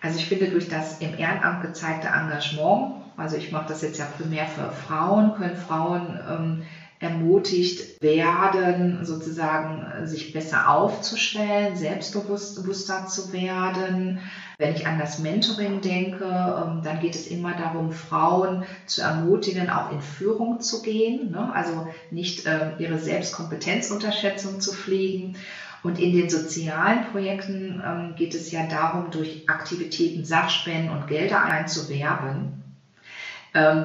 Also 0.00 0.18
ich 0.18 0.26
finde, 0.26 0.48
durch 0.48 0.68
das 0.68 1.00
im 1.00 1.18
Ehrenamt 1.18 1.62
gezeigte 1.62 2.08
Engagement, 2.08 3.02
also 3.16 3.36
ich 3.36 3.50
mache 3.50 3.68
das 3.68 3.82
jetzt 3.82 3.98
ja 3.98 4.06
primär 4.16 4.46
für 4.46 4.70
Frauen, 4.70 5.34
können 5.34 5.56
Frauen 5.56 6.20
ähm, 6.28 6.62
ermutigt 7.00 8.02
werden, 8.02 9.04
sozusagen 9.04 10.06
sich 10.06 10.32
besser 10.32 10.70
aufzustellen, 10.70 11.76
selbstbewusster 11.76 13.06
zu 13.06 13.32
werden. 13.32 14.20
Wenn 14.58 14.74
ich 14.74 14.86
an 14.86 14.98
das 14.98 15.20
Mentoring 15.20 15.80
denke, 15.80 16.24
ähm, 16.24 16.82
dann 16.82 17.00
geht 17.00 17.14
es 17.14 17.28
immer 17.28 17.54
darum, 17.54 17.92
Frauen 17.92 18.64
zu 18.86 19.02
ermutigen, 19.02 19.70
auch 19.70 19.92
in 19.92 20.00
Führung 20.00 20.60
zu 20.60 20.82
gehen, 20.82 21.30
ne? 21.30 21.52
also 21.54 21.86
nicht 22.10 22.46
ähm, 22.46 22.72
ihre 22.78 22.98
Selbstkompetenzunterschätzung 22.98 24.60
zu 24.60 24.72
pflegen. 24.72 25.36
Und 25.84 26.00
in 26.00 26.12
den 26.12 26.28
sozialen 26.28 27.04
Projekten 27.12 27.80
ähm, 27.86 28.14
geht 28.16 28.34
es 28.34 28.50
ja 28.50 28.66
darum, 28.66 29.12
durch 29.12 29.48
Aktivitäten 29.48 30.24
Sachspenden 30.24 30.90
und 30.90 31.06
Gelder 31.06 31.44
einzuwerben 31.44 32.67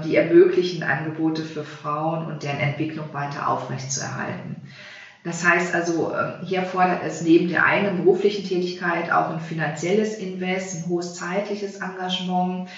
die 0.01 0.15
ermöglichen 0.15 0.83
Angebote 0.83 1.43
für 1.43 1.63
Frauen 1.63 2.25
und 2.25 2.43
deren 2.43 2.59
Entwicklung 2.59 3.13
weiter 3.13 3.47
aufrechtzuerhalten. 3.47 4.57
Das 5.23 5.45
heißt 5.45 5.73
also, 5.73 6.13
ähm, 6.13 6.45
hier 6.45 6.63
fordert 6.63 7.03
es 7.05 7.21
neben 7.21 7.47
der 7.47 7.65
eigenen 7.65 7.97
beruflichen 7.97 8.45
Tätigkeit 8.45 9.11
auch 9.11 9.29
ein 9.29 9.39
finanzielles 9.39 10.15
Invest, 10.15 10.75
ein 10.75 10.89
hohes 10.89 11.15
zeitliches 11.15 11.77
Engagement. 11.77 12.69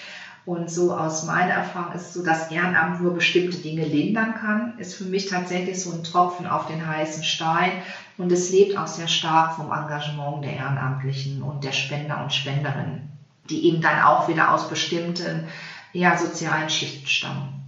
Und 0.45 0.69
so 0.69 0.95
aus 0.95 1.23
meiner 1.23 1.53
Erfahrung 1.53 1.95
ist 1.95 2.03
es 2.03 2.13
so, 2.13 2.23
dass 2.23 2.51
Ehrenamt 2.51 3.01
nur 3.01 3.15
bestimmte 3.15 3.57
Dinge 3.57 3.83
lindern 3.83 4.35
kann, 4.35 4.77
ist 4.77 4.93
für 4.93 5.05
mich 5.05 5.25
tatsächlich 5.25 5.81
so 5.81 5.91
ein 5.91 6.03
Tropfen 6.03 6.45
auf 6.45 6.67
den 6.67 6.85
heißen 6.85 7.23
Stein. 7.23 7.71
Und 8.19 8.31
es 8.31 8.51
lebt 8.51 8.77
auch 8.77 8.85
sehr 8.85 9.07
stark 9.07 9.55
vom 9.55 9.71
Engagement 9.71 10.45
der 10.45 10.53
Ehrenamtlichen 10.53 11.41
und 11.41 11.63
der 11.63 11.71
Spender 11.71 12.21
und 12.21 12.31
Spenderinnen, 12.31 13.09
die 13.49 13.65
eben 13.65 13.81
dann 13.81 14.03
auch 14.03 14.27
wieder 14.27 14.53
aus 14.53 14.69
bestimmten 14.69 15.47
ja, 15.95 16.17
sozialen 16.17 16.69
Schichten 16.69 17.07
stammen. 17.07 17.61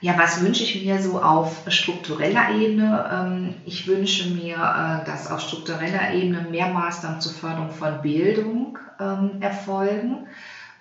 Ja, 0.00 0.16
was 0.16 0.44
wünsche 0.44 0.62
ich 0.62 0.84
mir 0.84 1.02
so 1.02 1.20
auf 1.20 1.62
struktureller 1.66 2.54
Ebene? 2.54 3.08
Ähm, 3.10 3.54
ich 3.64 3.88
wünsche 3.88 4.30
mir, 4.30 4.56
äh, 4.56 5.04
dass 5.04 5.30
auf 5.30 5.40
struktureller 5.40 6.14
Ebene 6.14 6.42
mehr 6.42 6.68
Maßnahmen 6.68 7.20
zur 7.20 7.32
Förderung 7.32 7.72
von 7.72 8.00
Bildung 8.00 8.78
ähm, 9.00 9.38
erfolgen, 9.40 10.28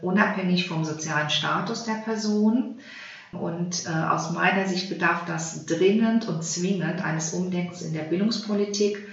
unabhängig 0.01 0.67
vom 0.67 0.85
sozialen 0.85 1.31
Status 1.31 1.85
der 1.85 1.95
Person. 1.95 2.77
Und 3.31 3.85
äh, 3.87 3.89
aus 3.89 4.31
meiner 4.31 4.67
Sicht 4.67 4.89
bedarf 4.89 5.25
das 5.25 5.65
dringend 5.65 6.27
und 6.27 6.43
zwingend 6.43 7.03
eines 7.03 7.33
Umdenkens 7.33 7.81
in 7.81 7.93
der 7.93 8.03
Bildungspolitik 8.03 9.07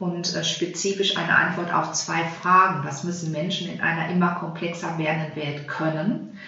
und 0.00 0.34
äh, 0.34 0.42
spezifisch 0.42 1.16
eine 1.16 1.36
Antwort 1.36 1.72
auf 1.72 1.92
zwei 1.92 2.24
Fragen. 2.24 2.84
Was 2.84 3.04
müssen 3.04 3.30
Menschen 3.30 3.70
in 3.70 3.80
einer 3.80 4.08
immer 4.10 4.34
komplexer 4.34 4.98
werdenden 4.98 5.36
Welt 5.36 5.68
können? 5.68 6.38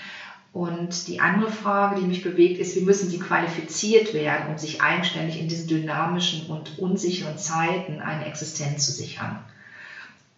Und 0.55 1.07
die 1.07 1.21
andere 1.21 1.51
Frage, 1.51 2.01
die 2.01 2.07
mich 2.07 2.23
bewegt, 2.23 2.59
ist, 2.59 2.77
wie 2.77 2.85
müssen 2.85 3.09
sie 3.09 3.19
qualifiziert 3.19 4.13
werden, 4.13 4.51
um 4.51 4.59
sich 4.59 4.83
eigenständig 4.83 5.39
in 5.39 5.49
diesen 5.49 5.69
dynamischen 5.69 6.47
und 6.47 6.79
unsicheren 6.79 7.39
Zeiten 7.39 8.01
eine 8.01 8.27
Existenz 8.27 8.87
zu 8.87 8.93
sichern? 8.93 9.39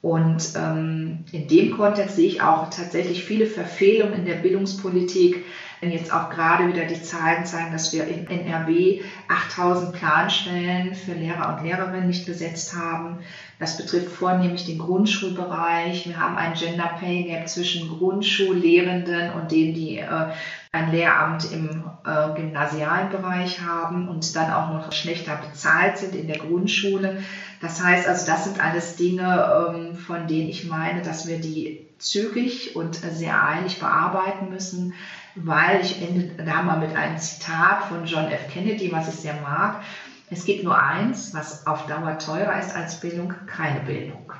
Und 0.02 0.50
ähm, 0.56 1.24
in 1.32 1.48
dem 1.48 1.76
Kontext 1.76 2.16
sehe 2.16 2.28
ich 2.28 2.42
auch 2.42 2.68
tatsächlich 2.68 3.24
viele 3.24 3.46
Verfehlungen 3.46 4.14
in 4.14 4.26
der 4.26 4.34
Bildungspolitik, 4.34 5.44
jetzt 5.90 6.12
auch 6.12 6.30
gerade 6.30 6.68
wieder 6.68 6.84
die 6.84 7.02
Zahlen 7.02 7.44
zeigen, 7.46 7.72
dass 7.72 7.92
wir 7.92 8.06
in 8.06 8.26
NRW 8.28 9.00
8000 9.28 9.92
Planstellen 9.92 10.94
für 10.94 11.12
Lehrer 11.12 11.56
und 11.56 11.64
Lehrerinnen 11.64 12.06
nicht 12.06 12.26
besetzt 12.26 12.76
haben. 12.76 13.18
Das 13.58 13.76
betrifft 13.76 14.10
vornehmlich 14.10 14.66
den 14.66 14.78
Grundschulbereich. 14.78 16.08
Wir 16.08 16.18
haben 16.18 16.36
ein 16.36 16.54
Gender 16.54 16.96
Pay 16.98 17.24
Gap 17.24 17.48
zwischen 17.48 17.88
Grundschullehrenden 17.88 19.32
und 19.32 19.52
denen, 19.52 19.74
die 19.74 19.98
äh, 19.98 20.32
ein 20.72 20.90
Lehramt 20.90 21.50
im 21.52 21.84
äh, 22.04 22.34
gymnasialen 22.34 23.10
Bereich 23.10 23.60
haben 23.60 24.08
und 24.08 24.34
dann 24.34 24.52
auch 24.52 24.70
noch 24.70 24.92
schlechter 24.92 25.36
bezahlt 25.36 25.98
sind 25.98 26.14
in 26.14 26.26
der 26.26 26.38
Grundschule. 26.38 27.22
Das 27.60 27.82
heißt 27.82 28.08
also, 28.08 28.26
das 28.26 28.44
sind 28.44 28.62
alles 28.62 28.96
Dinge, 28.96 29.72
ähm, 29.72 29.94
von 29.94 30.26
denen 30.26 30.48
ich 30.48 30.64
meine, 30.66 31.02
dass 31.02 31.28
wir 31.28 31.38
die 31.38 31.86
zügig 31.98 32.76
und 32.76 32.96
sehr 32.96 33.42
eilig 33.46 33.78
bearbeiten 33.78 34.50
müssen 34.50 34.94
weil 35.36 35.80
ich 35.80 36.00
ende 36.00 36.44
da 36.44 36.62
mal 36.62 36.78
mit 36.78 36.94
einem 36.94 37.18
Zitat 37.18 37.84
von 37.84 38.06
John 38.06 38.26
F. 38.26 38.48
Kennedy, 38.52 38.92
was 38.92 39.08
ich 39.08 39.14
sehr 39.14 39.40
mag. 39.40 39.82
Es 40.30 40.44
gibt 40.44 40.64
nur 40.64 40.80
eins, 40.80 41.34
was 41.34 41.66
auf 41.66 41.86
Dauer 41.86 42.18
teurer 42.18 42.58
ist 42.58 42.74
als 42.74 43.00
Bildung, 43.00 43.34
keine 43.46 43.80
Bildung. 43.80 44.32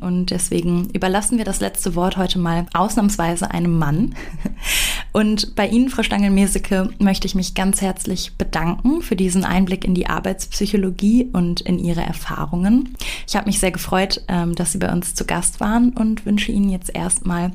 Und 0.00 0.30
deswegen 0.30 0.90
überlassen 0.90 1.38
wir 1.38 1.44
das 1.44 1.60
letzte 1.60 1.94
Wort 1.94 2.16
heute 2.16 2.38
mal 2.38 2.66
ausnahmsweise 2.74 3.50
einem 3.50 3.78
Mann. 3.78 4.14
Und 5.16 5.54
bei 5.54 5.68
Ihnen, 5.68 5.90
Frau 5.90 6.02
Stangel-Meseke, 6.02 6.90
möchte 6.98 7.28
ich 7.28 7.36
mich 7.36 7.54
ganz 7.54 7.80
herzlich 7.80 8.36
bedanken 8.36 9.00
für 9.00 9.14
diesen 9.14 9.44
Einblick 9.44 9.84
in 9.84 9.94
die 9.94 10.08
Arbeitspsychologie 10.08 11.30
und 11.32 11.60
in 11.60 11.78
Ihre 11.78 12.00
Erfahrungen. 12.00 12.96
Ich 13.28 13.36
habe 13.36 13.46
mich 13.46 13.60
sehr 13.60 13.70
gefreut, 13.70 14.22
ähm, 14.26 14.56
dass 14.56 14.72
Sie 14.72 14.78
bei 14.78 14.90
uns 14.90 15.14
zu 15.14 15.24
Gast 15.24 15.60
waren 15.60 15.90
und 15.90 16.26
wünsche 16.26 16.50
Ihnen 16.50 16.68
jetzt 16.68 16.92
erstmal 16.92 17.52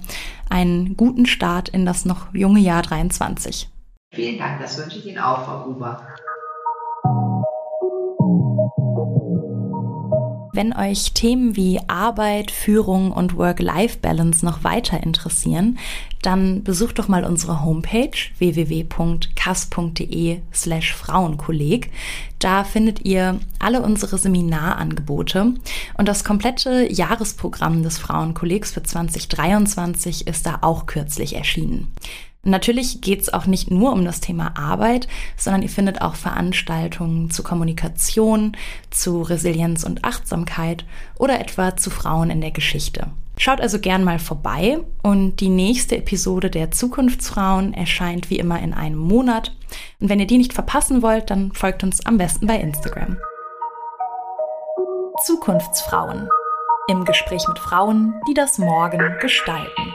einen 0.50 0.96
guten 0.96 1.26
Start 1.26 1.68
in 1.68 1.86
das 1.86 2.06
noch 2.06 2.34
junge 2.34 2.62
Jahr 2.62 2.82
23. 2.82 3.68
Vielen 4.14 4.38
Dank, 4.38 4.62
das 4.62 4.78
wünsche 4.78 4.98
ich 4.98 5.06
Ihnen 5.08 5.20
auch, 5.20 5.44
Frau 5.44 5.64
Gruber. 5.66 6.08
Wenn 10.60 10.76
euch 10.76 11.14
Themen 11.14 11.56
wie 11.56 11.80
Arbeit, 11.88 12.52
Führung 12.52 13.14
und 13.14 13.38
Work-Life-Balance 13.38 14.44
noch 14.46 14.66
weiter 14.66 15.02
interessieren, 15.02 15.80
dann 16.22 16.64
besucht 16.66 17.00
doch 17.00 17.08
mal 17.08 17.24
unsere 17.24 17.64
Homepage 17.64 18.12
www.kass.de 18.40 18.82
slash 20.54 20.94
Frauenkolleg. 20.94 21.92
Da 22.40 22.66
findet 22.66 23.06
ihr 23.06 23.40
alle 23.60 23.82
unsere 23.82 24.18
Seminarangebote 24.18 25.54
und 25.98 26.10
das 26.10 26.26
komplette 26.26 26.92
Jahresprogramm 26.92 27.82
des 27.82 27.98
Frauenkollegs 27.98 28.74
für 28.74 28.84
2023 28.84 30.28
ist 30.28 30.46
da 30.46 30.58
auch 30.60 30.88
kürzlich 30.88 31.38
erschienen. 31.38 31.88
Natürlich 32.44 33.02
geht 33.02 33.22
es 33.22 33.34
auch 33.34 33.46
nicht 33.48 33.70
nur 33.70 33.92
um 33.92 34.06
das 34.06 34.22
Thema 34.22 34.58
Arbeit, 34.58 35.08
sondern 35.36 35.62
ihr 35.62 35.70
findet 35.70 36.02
auch 36.02 36.16
Veranstaltungen 36.16 37.30
zu 37.30 37.44
Kommunikation, 37.44 38.56
zu 38.90 39.22
Resilienz 39.22 39.84
und 39.84 40.06
Achtsamkeit 40.06 40.86
oder 41.18 41.40
etwa 41.40 41.76
zu 41.76 41.90
Frauen 41.90 42.30
in 42.30 42.40
der 42.40 42.52
Geschichte. 42.52 43.08
Schaut 43.38 43.62
also 43.62 43.80
gern 43.80 44.04
mal 44.04 44.20
vorbei 44.20 44.80
und 45.02 45.38
die 45.38 45.50
nächste 45.50 45.98
Episode 45.98 46.50
der 46.50 46.72
Zukunftsfrauen 46.72 47.74
erscheint 47.74 48.30
wie 48.30 48.40
immer 48.40 48.60
in 48.62 48.74
einem 48.74 48.98
Monat. 48.98 49.56
Und 50.00 50.10
wenn 50.10 50.20
ihr 50.20 50.28
die 50.28 50.38
nicht 50.38 50.54
verpassen 50.54 51.02
wollt, 51.02 51.30
dann 51.30 51.54
folgt 51.54 51.84
uns 51.84 52.06
am 52.06 52.18
besten 52.18 52.48
bei 52.48 52.58
Instagram. 52.58 53.18
Zukunftsfrauen. 55.26 56.30
Im 56.88 57.06
Gespräch 57.06 57.46
mit 57.48 57.60
Frauen, 57.60 58.14
die 58.30 58.34
das 58.34 58.58
Morgen 58.58 59.16
gestalten. 59.22 59.94